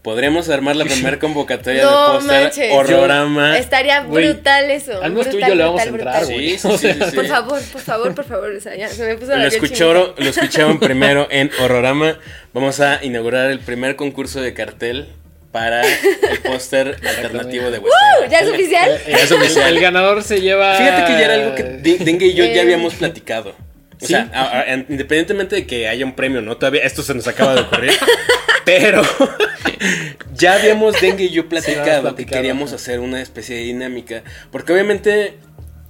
[0.03, 3.59] Podremos armar la primera convocatoria No de póster horrorama.
[3.59, 5.03] Estaría brutal eso.
[5.03, 6.25] al menos tú y brutal, yo le vamos a entrar.
[6.25, 6.89] Sí, sí, sí.
[7.15, 8.51] Por favor, por favor, por favor.
[8.57, 12.19] O sea, ya se me puso la Lo escucharon, lo escucharon primero en Horrorama.
[12.55, 15.09] Vamos a inaugurar el primer concurso de cartel
[15.53, 17.83] para el póster alternativo de ¡Uh!
[17.83, 18.31] Western.
[18.31, 19.01] ¿Ya es oficial?
[19.07, 19.69] Ya es oficial.
[19.77, 20.75] El ganador se lleva...
[20.77, 23.55] Fíjate que ya era algo que De- Dengue y yo ya Eh, habíamos platicado.
[24.03, 24.13] O ¿sí?
[24.15, 26.57] sea, a- a- independientemente de que haya un premio, ¿no?
[26.57, 27.93] Todavía esto se nos acaba de ocurrir.
[28.65, 29.03] pero
[30.35, 34.23] ya habíamos Dengue y yo platicado, que platicado, queríamos hacer una especie de dinámica.
[34.51, 35.35] Porque obviamente,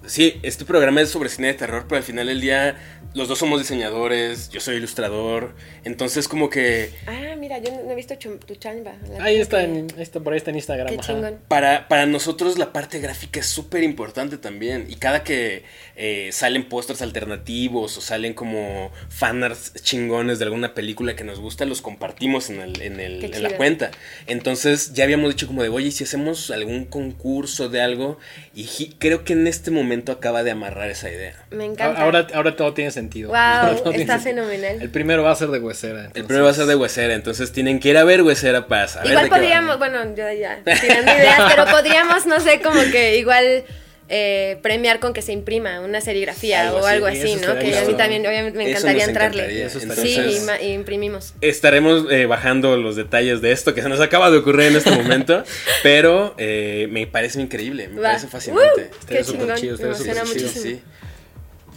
[0.07, 2.77] sí, este programa es sobre cine de terror, pero al final del día
[3.15, 5.55] los dos somos diseñadores, yo soy ilustrador.
[5.85, 8.15] Entonces, como que Ah, mira, yo no no he visto
[8.47, 8.93] tu chamba.
[9.21, 10.89] Ahí está, que- en, está, por ahí está en Instagram.
[10.89, 11.07] Qué ajá.
[11.07, 11.39] chingón.
[11.49, 14.87] Para, para nosotros la parte gráfica es súper importante también.
[14.89, 15.65] Y cada que
[15.97, 21.65] eh, salen pósters alternativos o salen como fanarts chingones de alguna película que nos gusta,
[21.65, 23.91] los compartimos en, el, en, el- en la cuenta.
[24.27, 28.19] Entonces ya habíamos dicho como de, oye, ¿y si hacemos algún concurso de algo,
[28.55, 28.65] y
[28.99, 31.45] creo que en este momento acaba de amarrar esa idea.
[31.51, 32.01] Me encanta.
[32.03, 33.00] Ahora, ahora todo tiene sentido.
[33.09, 34.81] Wow, está fenomenal.
[34.81, 36.11] El primero va a ser de huesera.
[36.15, 38.89] El primero va a ser de Huesera, entonces tienen que ir a ver Huesera para
[38.89, 42.81] saber Igual de qué podríamos, bueno, yo ya tirando ideas, pero podríamos, no sé, como
[42.91, 43.65] que igual
[44.13, 47.57] eh, premiar con que se imprima una serigrafía Algo o así, algo así, ¿no?
[47.57, 49.71] Que a mí también, obviamente, me encantaría entrarle.
[49.71, 50.19] sí,
[50.63, 51.35] y, imprimimos.
[51.41, 54.91] Estaremos eh, bajando los detalles de esto que se nos acaba de ocurrir en este
[54.91, 55.45] momento,
[55.85, 58.09] pero eh, me parece increíble, me Va.
[58.09, 58.91] parece fascinante.
[58.91, 59.07] ¡Uh!
[59.07, 60.49] Qué súper chingón, chido, me estaría súper emociona chido.
[60.49, 60.65] muchísimo.
[60.65, 60.83] Sí.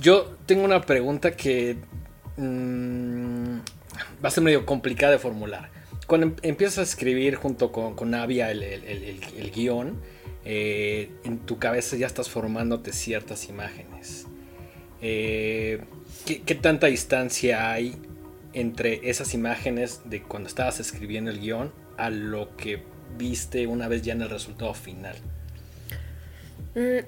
[0.04, 1.78] Yo tengo una pregunta que
[2.36, 3.58] mm,
[4.24, 5.70] va a ser medio complicada de formular.
[6.08, 10.02] Cuando em- empiezas a escribir junto con, con Avia el- el guion,
[10.44, 14.28] eh, en tu cabeza ya estás formándote ciertas imágenes.
[15.02, 15.82] Eh,
[16.26, 17.96] ¿qué, qué tanta distancia hay
[18.52, 22.84] entre esas imágenes de cuando estabas escribiendo el guion a lo que
[23.18, 25.16] viste una vez ya en el resultado final?
[26.76, 27.06] Mm,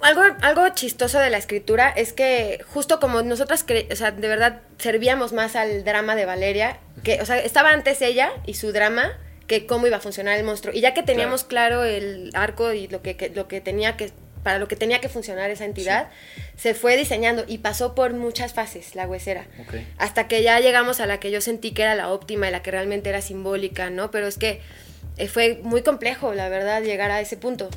[0.00, 4.60] algo, algo chistoso de la escritura es que justo como nosotras, o sea, de verdad
[4.78, 9.16] servíamos más al drama de Valeria, que, o sea, estaba antes ella y su drama
[9.46, 10.74] que cómo iba a funcionar el monstruo.
[10.74, 14.10] Y ya que teníamos claro, el arco y lo que, que- lo que tenía que
[14.42, 16.08] para lo que tenía que funcionar esa entidad,
[16.56, 19.46] se fue diseñando y pasó por muchas fases la huesera.
[19.60, 19.74] Ok.
[19.98, 22.62] Hasta que ya llegamos a la que yo sentí que era la óptima y la
[22.62, 24.10] que realmente era simbólica, ¿no?
[24.12, 24.60] Pero es que
[25.16, 27.68] eh, fue muy complejo, la verdad, llegar a ese punto.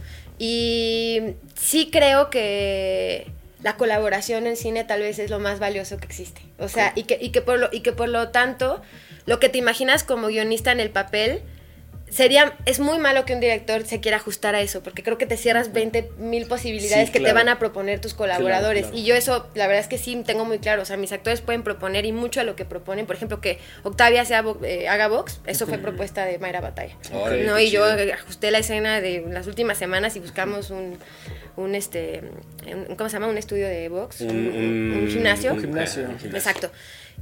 [0.43, 3.27] Y sí creo que
[3.61, 6.41] la colaboración en cine tal vez es lo más valioso que existe.
[6.57, 8.81] O sea, y, que, y, que por lo, y que por lo tanto,
[9.27, 11.43] lo que te imaginas como guionista en el papel
[12.11, 15.25] sería, es muy malo que un director se quiera ajustar a eso, porque creo que
[15.25, 18.83] te cierras 20 mil posibilidades Sí, que te van a proponer tus colaboradores.
[18.83, 18.97] claro.
[18.97, 20.81] Y yo eso, la verdad es que sí tengo muy claro.
[20.83, 23.05] O sea, mis actores pueden proponer y mucho a lo que proponen.
[23.07, 26.95] Por ejemplo, que Octavia sea, eh, haga box, eso fue propuesta de Mayra Batalla.
[27.11, 27.57] ¿no?
[27.59, 28.13] Y yo chido.
[28.13, 30.97] ajusté la escena de las últimas semanas y buscamos un,
[31.55, 32.21] un este,
[32.67, 33.27] un- ¿cómo se llama?
[33.27, 35.53] Un estudio de box, un, un- un gimnasio.
[35.53, 36.07] Un gimnasio.
[36.25, 36.71] Exacto.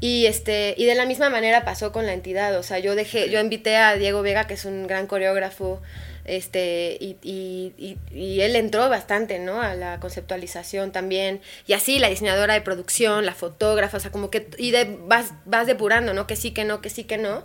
[0.01, 3.29] Y este y de la misma manera pasó con la entidad, o sea, yo dejé
[3.29, 5.81] yo invité a Diego Vega, que es un gran coreógrafo,
[6.23, 9.61] este y, y, y- y él entró bastante, ¿no?
[9.61, 11.41] A la conceptualización también.
[11.67, 15.33] Y así la diseñadora de producción, la fotógrafa, o sea, como que y de, vas
[15.45, 16.27] vas depurando, ¿no?
[16.27, 17.43] Que sí, que no, que sí, que no.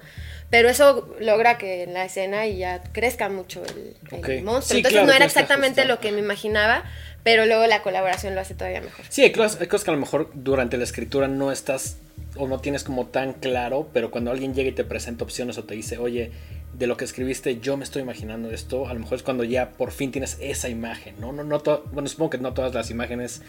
[0.51, 4.63] Pero eso logra que en la escena y ya crezca mucho el, monstruo.
[4.63, 6.85] Sí, Entonces claro, no era exactamente lo que me imaginaba,
[7.25, 9.05] pero luego la colaboración lo hace todavía mejor.
[9.09, 11.97] Sí, hay cosas, hay cosas que a lo mejor durante la escritura no estás
[12.37, 15.64] o no tienes como tan claro, pero cuando alguien llega y te presenta opciones o
[15.64, 16.32] te dice, oye,
[16.72, 19.70] de lo que escribiste yo me estoy imaginando esto, a lo mejor es cuando ya
[19.70, 21.32] por fin tienes esa imagen, ¿no?
[21.32, 21.62] no, no
[21.93, 23.43] bueno, supongo que no todas las imágenes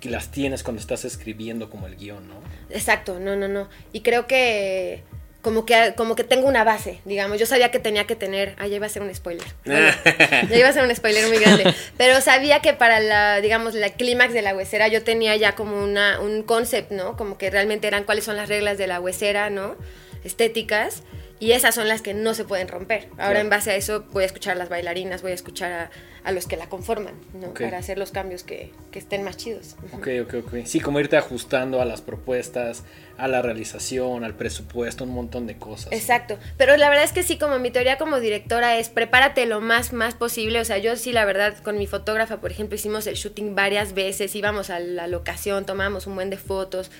[0.00, 2.34] que las tienes cuando estás escribiendo como el guion, ¿no?
[2.70, 3.68] Exacto, no, no, no.
[3.92, 5.02] Y creo que
[5.42, 7.38] como que como que tengo una base, digamos.
[7.38, 9.46] Yo sabía que tenía que tener, ah, ya iba a ser un spoiler.
[9.64, 13.90] Ya iba a ser un spoiler muy grande, pero sabía que para la digamos la
[13.90, 17.16] clímax de la huesera yo tenía ya como una un concept, ¿no?
[17.16, 19.76] Como que realmente eran cuáles son las reglas de la huesera, ¿no?
[20.24, 21.02] Estéticas.
[21.40, 23.04] Y esas son las que no se pueden romper.
[23.12, 23.38] Ahora Claro.
[23.40, 25.90] en base a eso voy a escuchar a las bailarinas, voy a escuchar a,
[26.24, 27.54] a los que la conforman, ¿no?
[27.54, 29.76] Para hacer los cambios que, que estén más chidos.
[29.92, 30.54] Ok, ok, ok.
[30.64, 32.82] Sí, como irte ajustando a las propuestas,
[33.18, 35.92] a la realización, al presupuesto, un montón de cosas.
[35.92, 39.60] Exacto, pero la verdad es que sí, como mi teoría como directora es prepárate lo
[39.60, 43.06] más, más posible, o sea, yo sí, la verdad, con mi fotógrafa, por ejemplo, hicimos
[43.06, 46.90] el shooting varias veces, íbamos a la locación, tomamos un buen de fotos,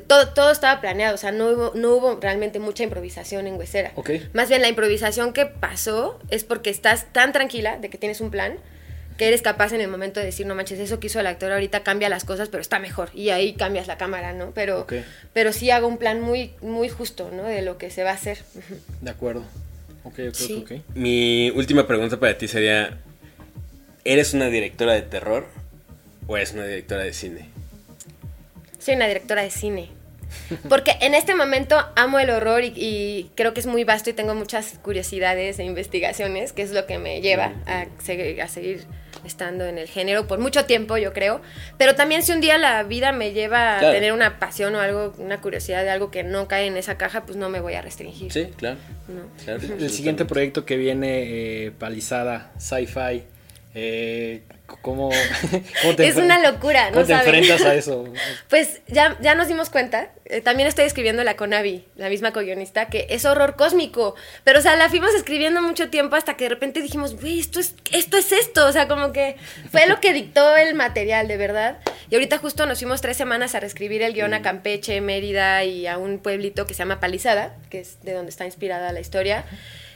[0.00, 3.92] todo, todo estaba planeado, o sea, no hubo, no hubo realmente mucha improvisación en Huesera.
[4.32, 8.30] Más bien la improvisación que pasó es porque estás tan tranquila de que tienes un
[8.30, 8.54] plan
[9.18, 11.52] que eres capaz en el momento de decir, no manches, eso que hizo el actor
[11.52, 13.10] ahorita cambia las cosas, pero está mejor.
[13.12, 14.52] Y ahí cambias la cámara, ¿no?
[14.54, 14.86] Pero,
[15.34, 17.42] pero sí hago un plan muy, muy justo, ¿no?
[17.44, 18.38] De lo que se va a hacer.
[19.02, 19.42] De acuerdo.
[20.04, 20.64] Ok, ok, Sí.
[20.64, 20.80] ok.
[20.94, 22.98] Mi última pregunta para ti sería,
[24.04, 25.46] ¿eres una directora de terror
[26.26, 27.51] o eres una directora de cine?
[28.82, 29.90] Soy una directora de cine.
[30.70, 34.14] Porque en este momento amo el horror y, y creo que es muy vasto y
[34.14, 38.84] tengo muchas curiosidades e investigaciones, que es lo que me lleva a seguir, a seguir
[39.26, 41.42] estando en el género por mucho tiempo, yo creo.
[41.76, 43.94] Pero también si un día la vida me lleva a Claro.
[43.94, 47.24] tener una pasión o algo, una curiosidad de algo que no cae en esa caja,
[47.26, 48.32] pues no me voy a restringir.
[48.32, 48.78] Sí, claro.
[49.08, 49.22] No.
[49.44, 53.22] claro, El siguiente proyecto que viene, eh, Palizada, Sci-Fi,
[53.74, 55.10] eh, ¿cómo,
[55.82, 57.34] cómo te Es una locura, ¿no ¿Cómo te saben?
[57.36, 58.04] enfrentas a eso?
[58.48, 62.86] Pues ya, ya nos dimos cuenta, eh, también estoy escribiendo la Conavi, la misma co-guionista,
[62.86, 64.14] que es horror cósmico,
[64.44, 67.60] pero o sea, la fuimos escribiendo mucho tiempo hasta que de repente dijimos, güey, esto
[67.60, 69.36] es, esto es esto, o sea, como que
[69.70, 71.78] fue lo que dictó el material, de verdad.
[72.10, 75.86] Y ahorita justo nos fuimos tres semanas a reescribir el guion a Campeche, Mérida y
[75.86, 79.46] a un pueblito que se llama Palizada, que es de donde está inspirada la historia.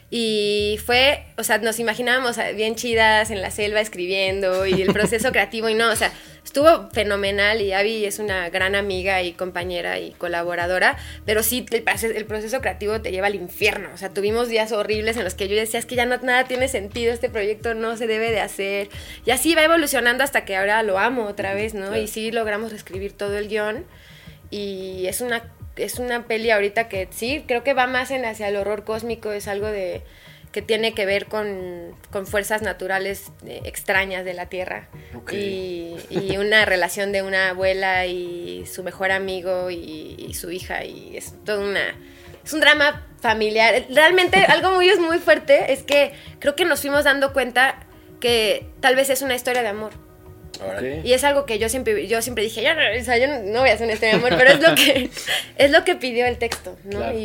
[0.09, 5.33] Y fue, o sea, nos imaginábamos bien chidas en la selva escribiendo y el proceso
[5.33, 6.13] creativo y no, o sea,
[6.45, 11.83] estuvo fenomenal y Abby es una gran amiga y compañera y colaboradora, pero sí, el,
[11.83, 15.35] proceso- el proceso creativo te lleva al infierno, o sea, tuvimos días horribles en los
[15.35, 18.31] que yo decía, es que ya no, nada tiene sentido, este proyecto no se debe
[18.31, 18.89] de hacer,
[19.25, 21.97] y así va evolucionando hasta que ahora lo amo otra vez, ¿no?
[21.97, 23.85] Y sí logramos reescribir todo el guion
[24.53, 25.43] y es una
[25.77, 29.33] es una peli ahorita que sí creo que va más en hacia el horror cósmico
[29.33, 30.03] es algo de
[30.53, 34.89] que tiene que ver con, con fuerzas naturales eh, extrañas de la tierra.
[35.31, 40.83] Y, y una relación de una abuela y su mejor amigo y, y su hija
[40.85, 41.95] y es todo una
[42.43, 43.85] es un drama familiar.
[43.91, 47.81] Realmente algo muy es muy fuerte es que creo que nos fuimos dando cuenta
[48.19, 50.06] que tal vez es una historia de amor
[51.05, 53.61] Y es algo que yo siempre, yo siempre dije, yo no, o sea, yo no
[53.61, 55.11] voy a hacer de amor, pero es lo que,
[55.57, 56.99] es lo que pidió el texto, ¿no?
[56.99, 57.19] Claro.
[57.19, 57.25] Y,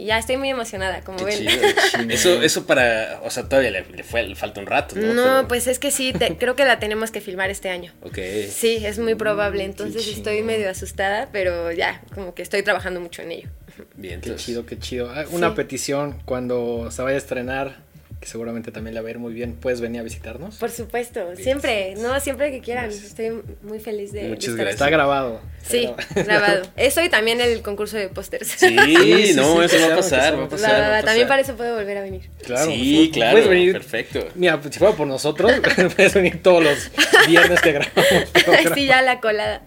[0.00, 1.38] y ya estoy muy emocionada, como Qué ven.
[1.48, 1.62] chido.
[2.10, 5.12] Eso, eso para, o sea, todavía le, le fue, le falta un rato, ¿no?
[5.14, 7.92] No, Pero- pues es que sí, te- creo que la tenemos que filmar este año.
[8.02, 8.18] Ok.
[8.50, 13.00] Sí, es muy probable, entonces Qué estoy medio asustada, pero ya, como que estoy trabajando
[13.00, 13.48] mucho en ello.
[13.94, 15.10] Bien, Qué entonces- chido, qué chido.
[15.14, 15.54] Ah, Una Sí.
[15.56, 17.76] petición, cuando se vaya a estrenar,
[18.20, 20.56] que seguramente también la va a ir muy bien, ¿puedes venir a visitarnos?
[20.56, 23.06] Por supuesto, siempre, no, siempre que quieran, Gracias.
[23.06, 24.74] estoy muy feliz de, Muchas gracias.
[24.74, 25.40] Está grabado.
[25.62, 25.90] está Sí,
[26.26, 26.62] grabado.
[26.76, 28.46] Eso y también el concurso de pósters.
[28.48, 30.70] Sí, sí, no, sí, eso va a pasar, va a pasar.
[30.70, 31.04] Va, va a va, pasar.
[31.06, 32.28] también para eso puedo volver a venir.
[32.44, 33.32] Claro, Sí, pues, claro.
[33.32, 34.28] Puedes venir, Perfecto.
[34.34, 35.52] Mira, pues, si fuera por nosotros,
[35.96, 36.90] puedes venir todos los
[37.26, 38.74] viernes que grabamos.
[38.74, 39.62] Sí, ya la colada.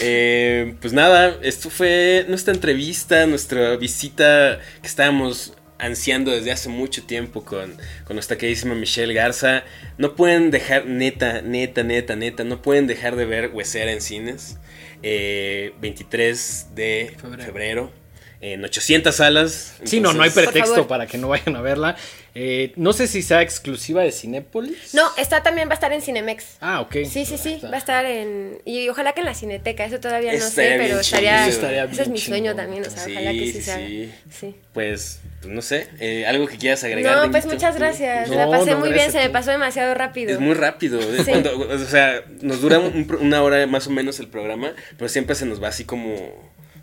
[0.00, 5.52] Eh, pues nada, esto fue nuestra entrevista, nuestra visita que estábamos
[5.82, 9.64] ansiando desde hace mucho tiempo con, con nuestra queridísima Michelle Garza.
[9.98, 14.58] No pueden dejar, neta, neta, neta, neta, no pueden dejar de ver Huesera en cines.
[15.02, 17.44] Eh, 23 de Febrero.
[17.44, 17.92] febrero.
[18.40, 19.74] En 800 salas.
[19.84, 21.96] Sí, no, no hay Entonces, pretexto para que no vayan a verla.
[22.34, 24.94] Eh, no sé si sea exclusiva de Cinépolis.
[24.94, 26.56] No, está también va a estar en Cinemex.
[26.60, 26.92] Ah, ok.
[27.04, 28.58] Sí, sí, sí, va a estar en...
[28.64, 31.46] Y ojalá que en la Cineteca, eso todavía no Estaría sé, pero estaría...
[31.46, 33.86] Estaría ese es mi sueño también, o sea, Sí, ojalá que sí, sí, se haga.
[33.86, 34.12] sí.
[34.30, 34.54] Sí.
[34.72, 37.16] Pues, pues, no sé, eh, algo que quieras agregar.
[37.26, 38.28] No, pues muchas gracias.
[38.30, 40.30] No, la pasé no, muy bien, se me pasó demasiado rápido.
[40.32, 41.00] Es muy rápido.
[41.02, 41.24] Sí.
[41.30, 45.34] cuando- o sea, nos dura un una hora más o menos el programa, pero siempre
[45.34, 46.14] se nos va así como,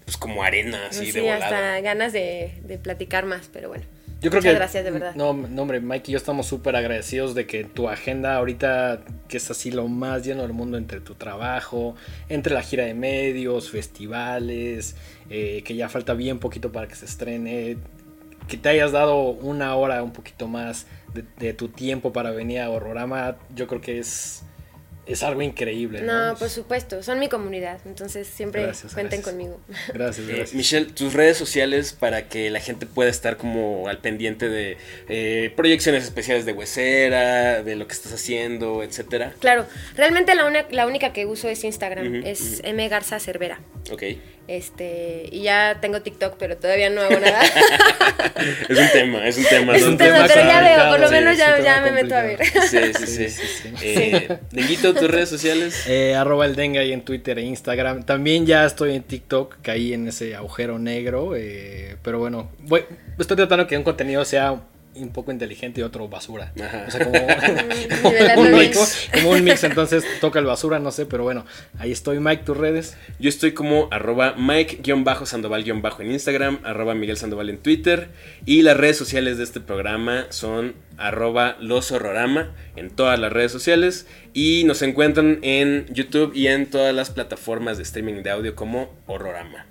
[0.05, 1.45] pues como arena, así sí, de volada.
[1.45, 3.83] hasta ganas de, de platicar más, pero bueno.
[4.21, 4.59] Yo creo Muchas que.
[4.59, 5.15] gracias, de verdad.
[5.15, 9.37] No, no, hombre, Mike y yo estamos súper agradecidos de que tu agenda ahorita, que
[9.37, 11.95] es así lo más lleno del mundo entre tu trabajo,
[12.27, 14.95] entre la gira de medios, festivales,
[15.29, 17.77] eh, que ya falta bien poquito para que se estrene,
[18.49, 22.59] que te hayas dado una hora un poquito más de, de tu tiempo para venir
[22.59, 24.43] a Horrorama, yo creo que es,
[25.09, 26.01] es algo increíble.
[26.01, 29.35] No, No, por supuesto, son mi comunidad, entonces siempre Gracias, cuenten gracias.
[29.35, 29.59] conmigo.
[29.93, 30.53] Gracias, Eh, gracias.
[30.53, 35.51] Michelle, tus redes sociales para que la gente pueda estar como al pendiente de eh,
[35.55, 39.33] proyecciones especiales de Huesera, de lo que estás haciendo, etcétera.
[39.39, 43.59] Claro, realmente la, una- la única que uso es Instagram, es M Garza Cervera.
[43.91, 44.03] Ok.
[44.51, 47.39] Este, y ya tengo TikTok, pero todavía no hago nada.
[48.69, 49.75] Es un tema, es un tema.
[49.75, 52.23] es un tema, pero ya veo, por lo sí, menos ya, ya me meto a
[52.23, 52.39] ver.
[52.45, 53.29] Sí, sí, sí.
[53.29, 53.73] Sí, sí, sí.
[53.83, 55.83] Eh, Denguito, tus redes sociales.
[55.87, 58.03] Eh, arroba el dengue ahí en Twitter e Instagram.
[58.03, 61.35] También ya estoy en TikTok, caí en ese agujero negro.
[61.35, 62.85] eh, pero bueno, voy-
[63.19, 64.61] estoy tratando que un contenido sea
[65.03, 66.53] un poco inteligente y otro basura.
[66.61, 66.85] Ajá.
[66.87, 67.17] O sea, como,
[68.03, 71.45] Nivelarlo un mix, como un mix, entonces toca el basura, no sé, pero bueno,
[71.77, 72.19] ahí estoy.
[72.19, 72.97] Mike, tus redes.
[73.19, 78.09] Yo estoy como arroba Mike-Sandoval- en Instagram, arroba Miguel Sandoval en Twitter.
[78.45, 83.51] Y las redes sociales de este programa son arroba Los Horrorama en todas las redes
[83.51, 84.07] sociales.
[84.33, 88.93] Y nos encuentran en YouTube y en todas las plataformas de streaming de audio como
[89.07, 89.65] Horrorama.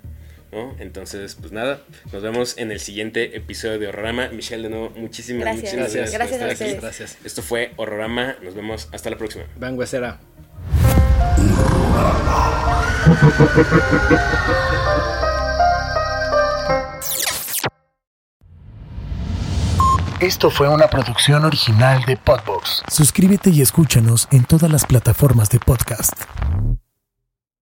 [0.51, 0.75] ¿No?
[0.79, 1.81] Entonces, pues nada,
[2.11, 4.29] nos vemos en el siguiente episodio de Horrorama.
[4.29, 5.73] Michelle, de nuevo, muchísimas, Gracias.
[5.75, 6.11] muchísimas gracias.
[6.13, 6.75] Gracias a estar aquí.
[6.77, 6.81] ustedes.
[6.81, 7.17] Gracias.
[7.25, 9.45] Esto fue Horrorama, nos vemos hasta la próxima.
[9.57, 10.19] Van Huesera.
[20.19, 22.83] Esto fue una producción original de Podbox.
[22.91, 26.11] Suscríbete y escúchanos en todas las plataformas de podcast.